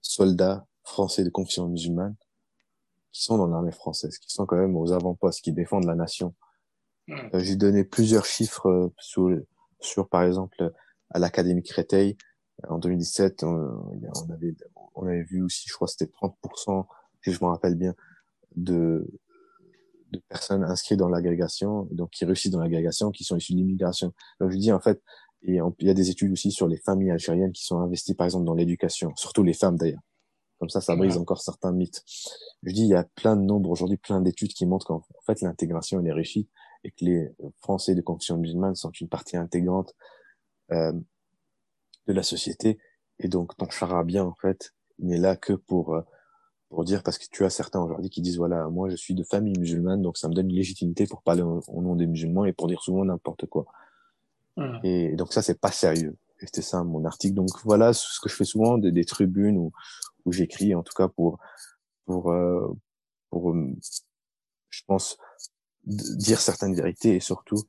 [0.00, 2.14] soldats français de confession musulmane
[3.10, 6.36] qui sont dans l'armée française, qui sont quand même aux avant-postes, qui défendent la nation.
[7.10, 9.28] Euh, j'ai donné plusieurs chiffres euh, sur,
[9.80, 10.72] sur par exemple
[11.10, 12.16] à l'Académie Créteil
[12.68, 14.54] en 2017, on, on, avait
[14.94, 16.86] on avait vu aussi, je crois c'était 30%,
[17.24, 17.94] si je me rappelle bien,
[18.54, 19.04] de
[20.14, 24.12] de personnes inscrites dans l'agrégation, donc qui réussissent dans l'agrégation, qui sont issues de l'immigration.
[24.40, 25.02] Donc je dis en fait,
[25.46, 28.26] et il y a des études aussi sur les familles algériennes qui sont investies par
[28.26, 30.02] exemple dans l'éducation, surtout les femmes d'ailleurs.
[30.58, 32.02] Comme ça, ça brise encore certains mythes.
[32.62, 35.40] Je dis, il y a plein de nombres aujourd'hui, plein d'études qui montrent qu'en fait
[35.42, 36.48] l'intégration elle est réussie
[36.84, 37.28] et que les
[37.58, 39.94] Français de confession musulmane sont une partie intégrante
[40.72, 40.92] euh,
[42.06, 42.78] de la société.
[43.18, 46.02] Et donc ton charabia en fait, n'est là que pour euh,
[46.68, 49.22] pour dire parce que tu as certains aujourd'hui qui disent voilà moi je suis de
[49.22, 52.52] famille musulmane donc ça me donne une légitimité pour parler au, nom des musulmans et
[52.52, 53.66] pour dire souvent n'importe quoi
[54.56, 54.78] mmh.
[54.82, 58.28] et donc ça c'est pas sérieux et c'était ça mon article donc voilà ce que
[58.28, 59.72] je fais souvent des, des tribunes où,
[60.24, 61.38] où j'écris en tout cas pour
[62.06, 62.72] pour euh,
[63.30, 63.72] pour euh,
[64.70, 65.18] je pense
[65.84, 67.62] dire certaines vérités et surtout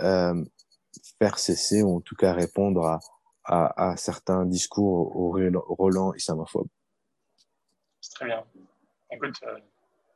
[0.00, 0.44] euh,
[1.18, 3.00] faire cesser ou en tout cas répondre à
[3.44, 5.32] à, à certains discours au,
[5.76, 6.68] Roland islamophobe
[8.00, 8.44] c'est très bien.
[9.10, 9.58] Écoute, euh,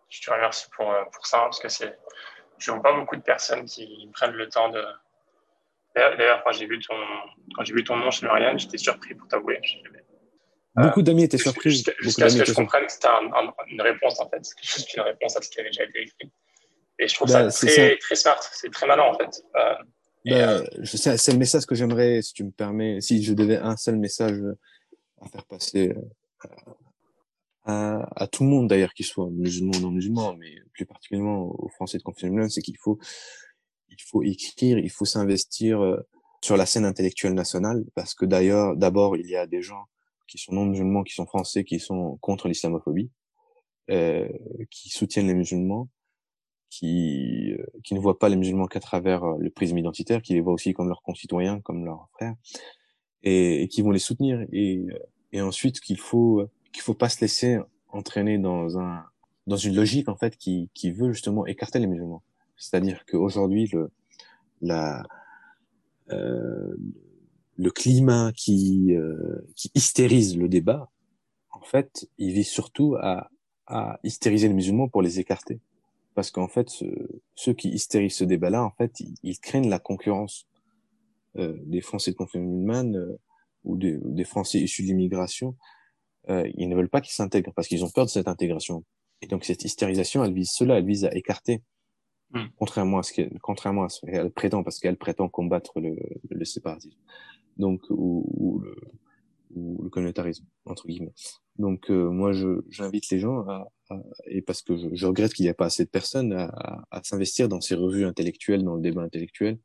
[0.09, 1.99] je te remercie pour, euh, pour ça, parce que c'est,
[2.59, 4.85] je vois pas beaucoup de personnes qui prennent le temps de.
[5.95, 6.95] D'ailleurs, quand j'ai vu ton,
[7.55, 9.61] quand j'ai vu ton nom chez Marianne, j'étais surpris pour t'avouer.
[10.77, 11.71] Beaucoup d'amis étaient surpris.
[12.01, 13.09] Jusqu'à ce que je comprenne que c'était
[13.69, 14.41] une réponse, en fait.
[14.43, 16.33] C'est juste une réponse à ce qui avait déjà été écrit.
[16.99, 18.41] Et je trouve bah, ça très, très smart.
[18.53, 19.43] C'est très malin, en fait.
[19.57, 19.75] Euh,
[20.25, 23.97] bah, c'est le message que j'aimerais, si tu me permets, si je devais un seul
[23.97, 24.39] message
[25.21, 25.95] à faire passer
[27.65, 31.55] à, à, tout le monde d'ailleurs, qu'il soit musulman ou non musulman, mais plus particulièrement
[31.59, 32.99] aux Français de confession c'est qu'il faut,
[33.99, 35.97] il faut écrire, il faut s'investir euh,
[36.43, 39.85] sur la scène intellectuelle nationale, parce que d'ailleurs, d'abord, il y a des gens
[40.27, 43.11] qui sont non musulmans, qui sont français, qui sont contre l'islamophobie,
[43.91, 44.29] euh,
[44.71, 45.89] qui soutiennent les musulmans,
[46.71, 50.35] qui, euh, qui ne voient pas les musulmans qu'à travers euh, le prisme identitaire, qui
[50.35, 52.35] les voient aussi comme leurs concitoyens, comme leurs frères,
[53.23, 54.45] et, et qui vont les soutenir.
[54.53, 54.85] Et,
[55.33, 59.05] et ensuite qu'il faut qu'il faut pas se laisser entraîner dans un
[59.47, 62.23] dans une logique en fait qui qui veut justement écarter les musulmans.
[62.57, 63.91] C'est-à-dire qu'aujourd'hui le
[64.61, 65.05] la
[66.11, 66.75] euh,
[67.57, 70.91] le climat qui euh, qui hystérise le débat,
[71.51, 73.31] en fait, il vise surtout à
[73.67, 75.61] à hystériser les musulmans pour les écarter.
[76.15, 76.69] Parce qu'en fait,
[77.35, 80.47] ceux qui hystérisent ce débat-là, en fait, ils, craignent la concurrence
[81.37, 83.19] euh, des Français de confession musulmane euh,
[83.65, 85.57] ou des, Français issus de l'immigration,
[86.29, 88.85] euh, ils ne veulent pas qu'ils s'intègrent parce qu'ils ont peur de cette intégration.
[89.21, 91.63] Et donc cette hystérisation, elle vise cela, elle vise à écarter,
[92.35, 92.49] hmm.
[92.59, 95.97] contrairement à ce qu'elle, contrairement à ce qu'elle prétend, parce qu'elle prétend combattre le,
[96.31, 96.99] le séparatisme,
[97.57, 98.77] donc ou, ou le
[99.55, 101.15] ou le communautarisme entre guillemets.
[101.59, 103.69] Donc euh, moi, je j'invite les gens à,
[104.27, 107.03] et parce que je, je regrette qu'il n'y a pas assez de personnes à, à,
[107.03, 109.59] s'investir dans ces revues intellectuelles, dans le débat intellectuel,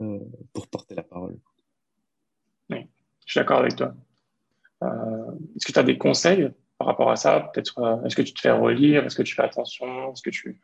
[0.00, 0.18] euh,
[0.52, 1.38] pour porter la parole.
[2.70, 2.88] Oui,
[3.26, 3.94] je suis d'accord avec toi.
[4.82, 8.22] Euh, est-ce que tu as des conseils par rapport à ça Peut-être, euh, est-ce que
[8.22, 9.04] tu te fais relire?
[9.04, 10.12] Est-ce que tu fais attention?
[10.12, 10.58] Est-ce que tu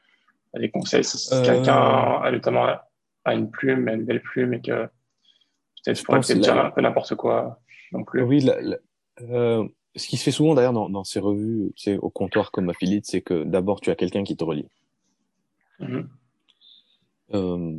[0.55, 2.69] as des conseils si quelqu'un a notamment
[3.27, 4.87] a une plume, une belle plume et que
[5.85, 7.61] peut-être pourrait dire un peu n'importe quoi
[7.93, 8.23] non plus?
[8.23, 8.57] Oui, la,
[9.21, 12.51] euh, ce qui se fait souvent d'ailleurs dans, dans, ces revues, tu sais, au comptoir
[12.51, 14.71] comme Affiliate, c'est que d'abord tu as quelqu'un qui te relie.
[15.81, 16.07] Mm-hmm.
[17.35, 17.77] euh,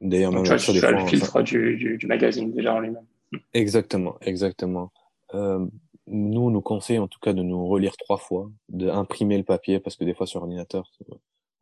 [0.00, 3.06] d'ailleurs, même tu as, tu as le filtre du, du, du, magazine déjà en lui-même.
[3.54, 4.90] Exactement, exactement.
[5.34, 5.66] Euh,
[6.06, 9.80] nous, on nous conseille en tout cas de nous relire trois fois, d'imprimer le papier
[9.80, 10.90] parce que des fois sur ordinateur,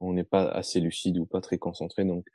[0.00, 2.04] on n'est pas assez lucide ou pas très concentré.
[2.04, 2.26] Donc,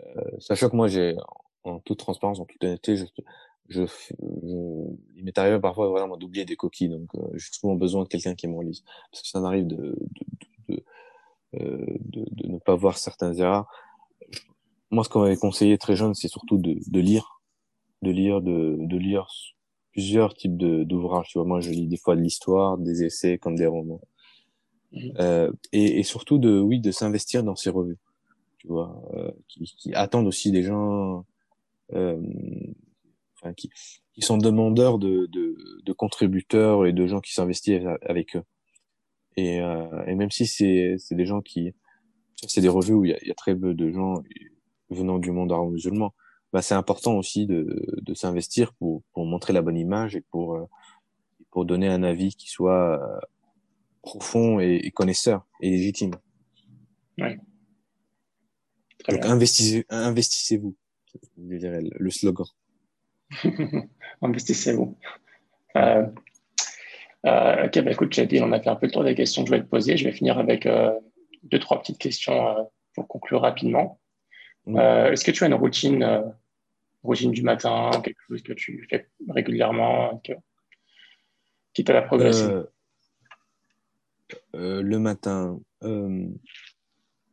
[0.00, 1.16] euh, sachant que moi, j'ai
[1.64, 3.04] en toute transparence, en toute honnêteté, je,
[3.68, 3.84] je,
[5.16, 8.34] il m'est arrivé parfois vraiment d'oublier des coquilles, donc euh, j'ai souvent besoin de quelqu'un
[8.34, 9.96] qui me relise, parce que ça m'arrive de,
[10.66, 10.84] de, de,
[11.60, 13.66] euh, de, de, ne pas voir certaines erreurs.
[14.90, 17.40] Moi, ce qu'on m'avait conseillé très jeune, c'est surtout de, de lire,
[18.02, 19.28] de lire, de, de lire
[19.92, 21.28] plusieurs types d'ouvrages.
[21.28, 24.00] Tu vois, moi, je lis des fois de l'histoire, des essais comme des romans,
[24.92, 25.10] mmh.
[25.20, 27.98] euh, et, et, surtout de, oui, de s'investir dans ces revues,
[28.58, 31.24] tu vois, euh, qui, qui, attendent aussi des gens.
[31.92, 32.20] Euh,
[33.56, 33.70] qui,
[34.14, 38.44] qui sont demandeurs de, de, de, contributeurs et de gens qui s'investissent avec eux.
[39.36, 41.74] Et, euh, et même si c'est des gens qui,
[42.46, 44.22] c'est des revues où il y a, il y a très peu de gens
[44.90, 46.14] venant du monde arabe musulman,
[46.52, 50.54] bah c'est important aussi de, de s'investir pour, pour montrer la bonne image et pour,
[50.54, 50.64] euh,
[51.50, 53.20] pour donner un avis qui soit euh,
[54.02, 56.12] profond et, connaisseur et légitime.
[57.18, 57.38] Ouais.
[59.08, 60.76] Donc investissez, investissez-vous,
[61.36, 62.46] je dirais le slogan.
[64.22, 64.96] Investissez-vous.
[65.76, 66.06] Euh,
[67.26, 69.50] euh, ok, bah écoute, dit, on a fait un peu le tour des questions que
[69.50, 69.96] je vais te poser.
[69.96, 70.92] Je vais finir avec euh,
[71.44, 74.00] deux, trois petites questions pour conclure rapidement.
[74.66, 76.34] Est-ce que tu as une routine,
[77.02, 80.32] routine du matin, quelque chose que tu fais régulièrement, que,
[81.74, 82.48] qui t'aide à progresser
[84.54, 85.60] Le matin,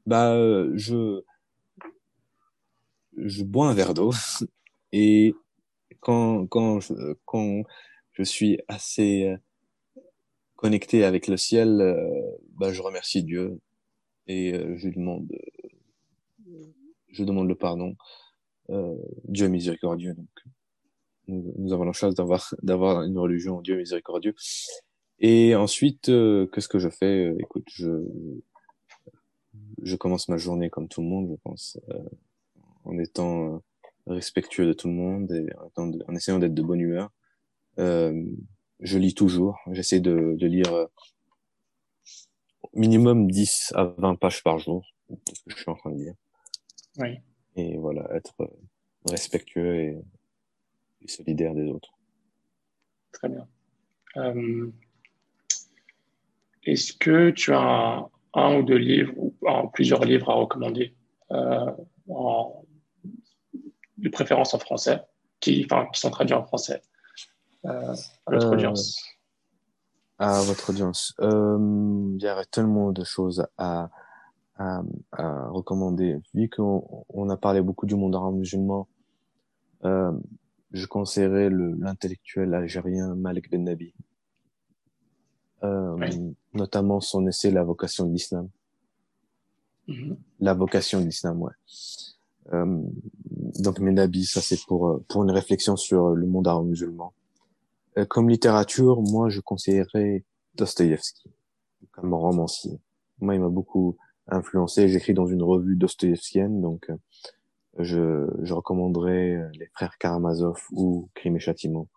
[0.06, 0.36] bah,
[0.76, 1.22] je,
[3.18, 4.12] je bois un verre d'eau
[4.92, 5.34] et
[6.00, 6.94] quand, quand, je,
[7.26, 7.64] quand
[8.14, 9.38] je suis assez euh,
[10.56, 13.60] connecté avec le ciel, euh, bah, je remercie Dieu
[14.28, 15.28] et euh, je lui demande,
[17.10, 17.96] je demande le pardon.
[19.26, 20.28] Dieu est miséricordieux, donc
[21.28, 24.36] nous, avons la chance d'avoir d'avoir une religion Dieu miséricordieux.
[25.20, 27.34] Et ensuite, qu'est-ce que je fais?
[27.40, 28.04] Écoute, je
[29.82, 31.80] je commence ma journée comme tout le monde, je pense,
[32.86, 33.62] en étant
[34.10, 37.12] respectueux de tout le monde et en, essayant d'être de bonne humeur.
[37.78, 38.26] Euh,
[38.80, 39.60] je lis toujours.
[39.72, 40.86] J'essaie de, de lire euh,
[42.74, 44.86] minimum 10 à 20 pages par jour.
[45.48, 46.14] Je suis en train de lire.
[46.98, 47.20] Oui.
[47.60, 48.48] Et voilà, être euh,
[49.10, 49.98] respectueux et,
[51.02, 51.94] et solidaire des autres.
[53.12, 53.46] Très bien.
[54.16, 54.72] Euh,
[56.64, 59.36] Est-ce que tu as un, un, ou deux livres ou
[59.74, 60.96] plusieurs livres à recommander
[61.32, 61.72] euh,
[62.08, 62.64] en,
[63.98, 65.02] de préférence en français,
[65.42, 66.82] qui, enfin, qui sont traduits en français
[67.66, 67.94] euh,
[68.26, 69.04] à notre euh, audience?
[70.18, 71.14] À votre audience.
[71.20, 71.58] Euh,
[72.16, 73.90] il y aurait tellement de choses à,
[74.60, 76.20] à, à recommander.
[76.36, 78.88] Vu qu'on on a parlé beaucoup du monde arabe musulman,
[79.86, 80.12] euh,
[80.72, 83.94] je conseillerais l'intellectuel algérien Malek Ben Nabi.
[85.64, 85.98] Euh,
[86.54, 88.48] notamment son essai La vocation de l'islam.
[89.88, 90.16] Mm-hmm.
[90.42, 91.52] La vocation de l'islam, ouais.
[92.54, 92.84] Euh,
[93.60, 97.14] donc Menabi, ça c'est pour euh, pour une réflexion sur le monde arabe musulman.
[97.98, 100.24] Euh, comme littérature, moi je conseillerais
[100.56, 101.30] Dostoïevski
[101.92, 102.80] comme romancier.
[103.20, 103.98] Moi, il m'a beaucoup
[104.32, 104.88] influencé.
[104.88, 106.90] J'écris dans une revue dostoïevskienne, donc
[107.78, 111.88] je, je recommanderais les frères Karamazov ou Crime et Châtiment.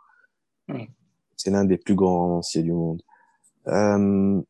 [1.37, 3.03] C'est l'un des plus grands romanciers du monde.
[3.69, 4.41] Euh,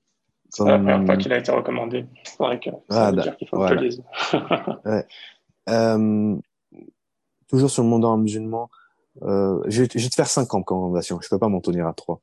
[0.50, 2.06] C'est la première fois qu'il a été recommandé.
[2.24, 3.98] C'est que ça ah, dire qu'il faut que je
[4.88, 5.06] ouais.
[5.68, 6.36] Euh,
[7.48, 8.70] toujours sur le monde arabe musulman,
[9.22, 11.20] euh, je, je, vais te faire cinq recommandations.
[11.20, 12.20] Je peux pas m'en tenir à trois.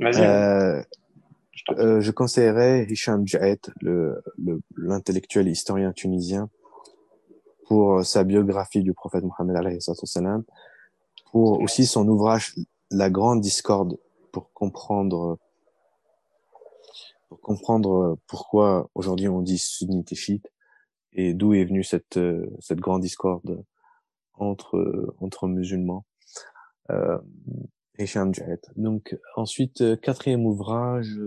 [0.00, 0.82] Euh,
[1.70, 4.22] euh, je conseillerais Hicham Jahed, le
[4.76, 6.48] l'intellectuel historien tunisien,
[7.66, 9.80] pour sa biographie du prophète Mohammed
[11.30, 12.54] pour aussi son ouvrage
[12.90, 13.98] La Grande Discorde,
[14.32, 15.38] pour comprendre
[17.28, 20.52] pour comprendre pourquoi aujourd'hui on dit sunnite et chiite
[21.12, 22.18] et d'où est venue cette
[22.58, 23.64] cette grande discorde
[24.34, 26.04] entre entre musulmans.
[26.90, 27.18] Euh,
[28.00, 31.20] et Donc ensuite quatrième ouvrage,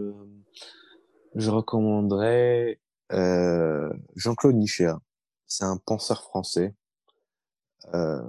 [1.36, 2.80] je recommanderais
[3.12, 5.00] euh, Jean-Claude Nichéa.
[5.46, 6.74] C'est un penseur français
[7.94, 8.22] euh,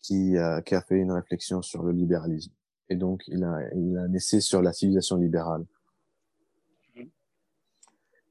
[0.00, 2.52] qui, a, qui a fait une réflexion sur le libéralisme.
[2.88, 5.66] Et donc, il a, il a un essai sur la civilisation libérale.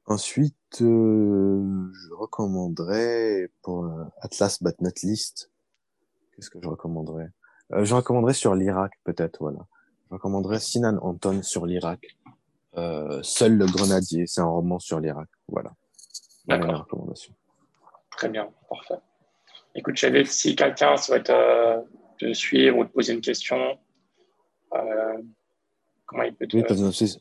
[0.06, 5.52] Ensuite, euh, je recommanderais pour euh, Atlas But Not List.
[6.35, 7.31] Qu'est-ce que je recommanderais?
[7.72, 9.60] Euh, Je recommanderais sur l'Irak, peut-être, voilà.
[10.10, 12.18] Je recommanderais Sinan Anton sur l'Irak.
[12.77, 15.30] Euh, Seul le grenadier, c'est un roman sur l'Irak.
[15.48, 15.72] Voilà.
[16.48, 16.88] D'accord.
[18.11, 18.99] Très bien, parfait.
[19.76, 21.81] Écoute, Chavez, si quelqu'un souhaite euh,
[22.19, 23.80] te suivre ou te poser une question,
[24.69, 26.91] comment il peut te...
[26.91, 27.19] suivre.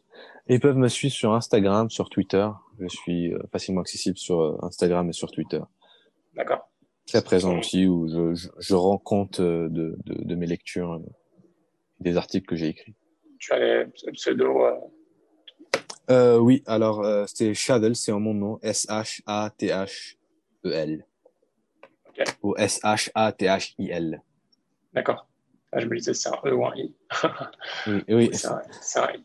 [0.49, 2.49] ils peuvent me suivre sur Instagram, sur Twitter.
[2.79, 5.61] Je suis facilement accessible sur Instagram et sur Twitter.
[6.35, 6.72] D'accord.
[7.07, 11.01] Très présent aussi, où je, je, je rends compte de, de, de, mes lectures,
[12.01, 12.95] des articles que j'ai écrits.
[13.39, 14.91] Tu as les pseudos
[16.11, 19.07] euh, oui, alors euh, c'est Shadel, c'est en mon nom, S-H-A-T-H-E-L.
[22.09, 22.25] Okay.
[22.43, 24.23] Ou S-H-A-T-H-I-L.
[24.93, 25.27] D'accord.
[25.71, 26.95] Ah, je me disais c'est un E ou un I.
[27.87, 28.29] oui, oui.
[28.33, 28.61] C'est un,
[28.97, 29.25] un, I.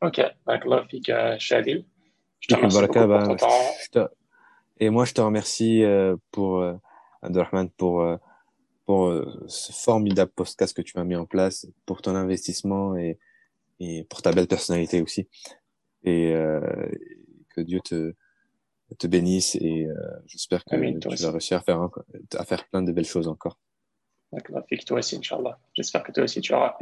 [0.00, 1.84] ok, Barakallah fik Shadil.
[2.40, 4.08] Je te remercie beaucoup pour ton temps.
[4.80, 6.74] Et moi, je te remercie euh, pour, euh,
[7.22, 8.16] Abdelrahman, pour, euh,
[8.86, 9.12] pour
[9.48, 13.18] ce formidable podcast que tu m'as mis en place, pour ton investissement et,
[13.80, 15.28] et pour ta belle personnalité aussi
[16.04, 16.60] et euh,
[17.54, 18.14] que Dieu te
[18.98, 19.94] te bénisse et euh,
[20.26, 21.88] j'espère que tu vas réussir à faire
[22.36, 23.58] à faire plein de belles choses encore.
[24.32, 25.58] D'accord, toi aussi, Inch'Allah.
[25.74, 26.76] J'espère que toi aussi tu auras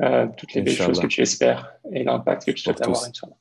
[0.00, 3.36] euh, toutes les belles choses que tu espères et l'impact que tu souhaites avoir, Inch'Allah.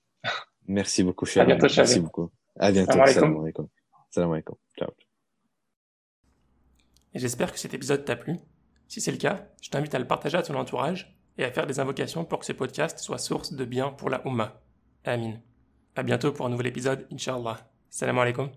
[0.68, 1.44] Merci beaucoup, cher.
[1.44, 2.30] À bientôt, Merci beaucoup.
[2.60, 2.94] À bientôt.
[2.94, 3.68] Salam alaikum.
[4.10, 4.56] Salam alaikum.
[4.78, 4.90] Ciao.
[7.14, 8.38] Et j'espère que cet épisode t'a plu.
[8.88, 11.66] Si c'est le cas, je t'invite à le partager à ton entourage et à faire
[11.66, 14.62] des invocations pour que ce podcast soit source de bien pour la Ummah.
[15.06, 15.40] Amin.
[15.96, 17.70] À bientôt pour un nouvel épisode, Inch'Allah.
[17.90, 18.50] Salam alaikum.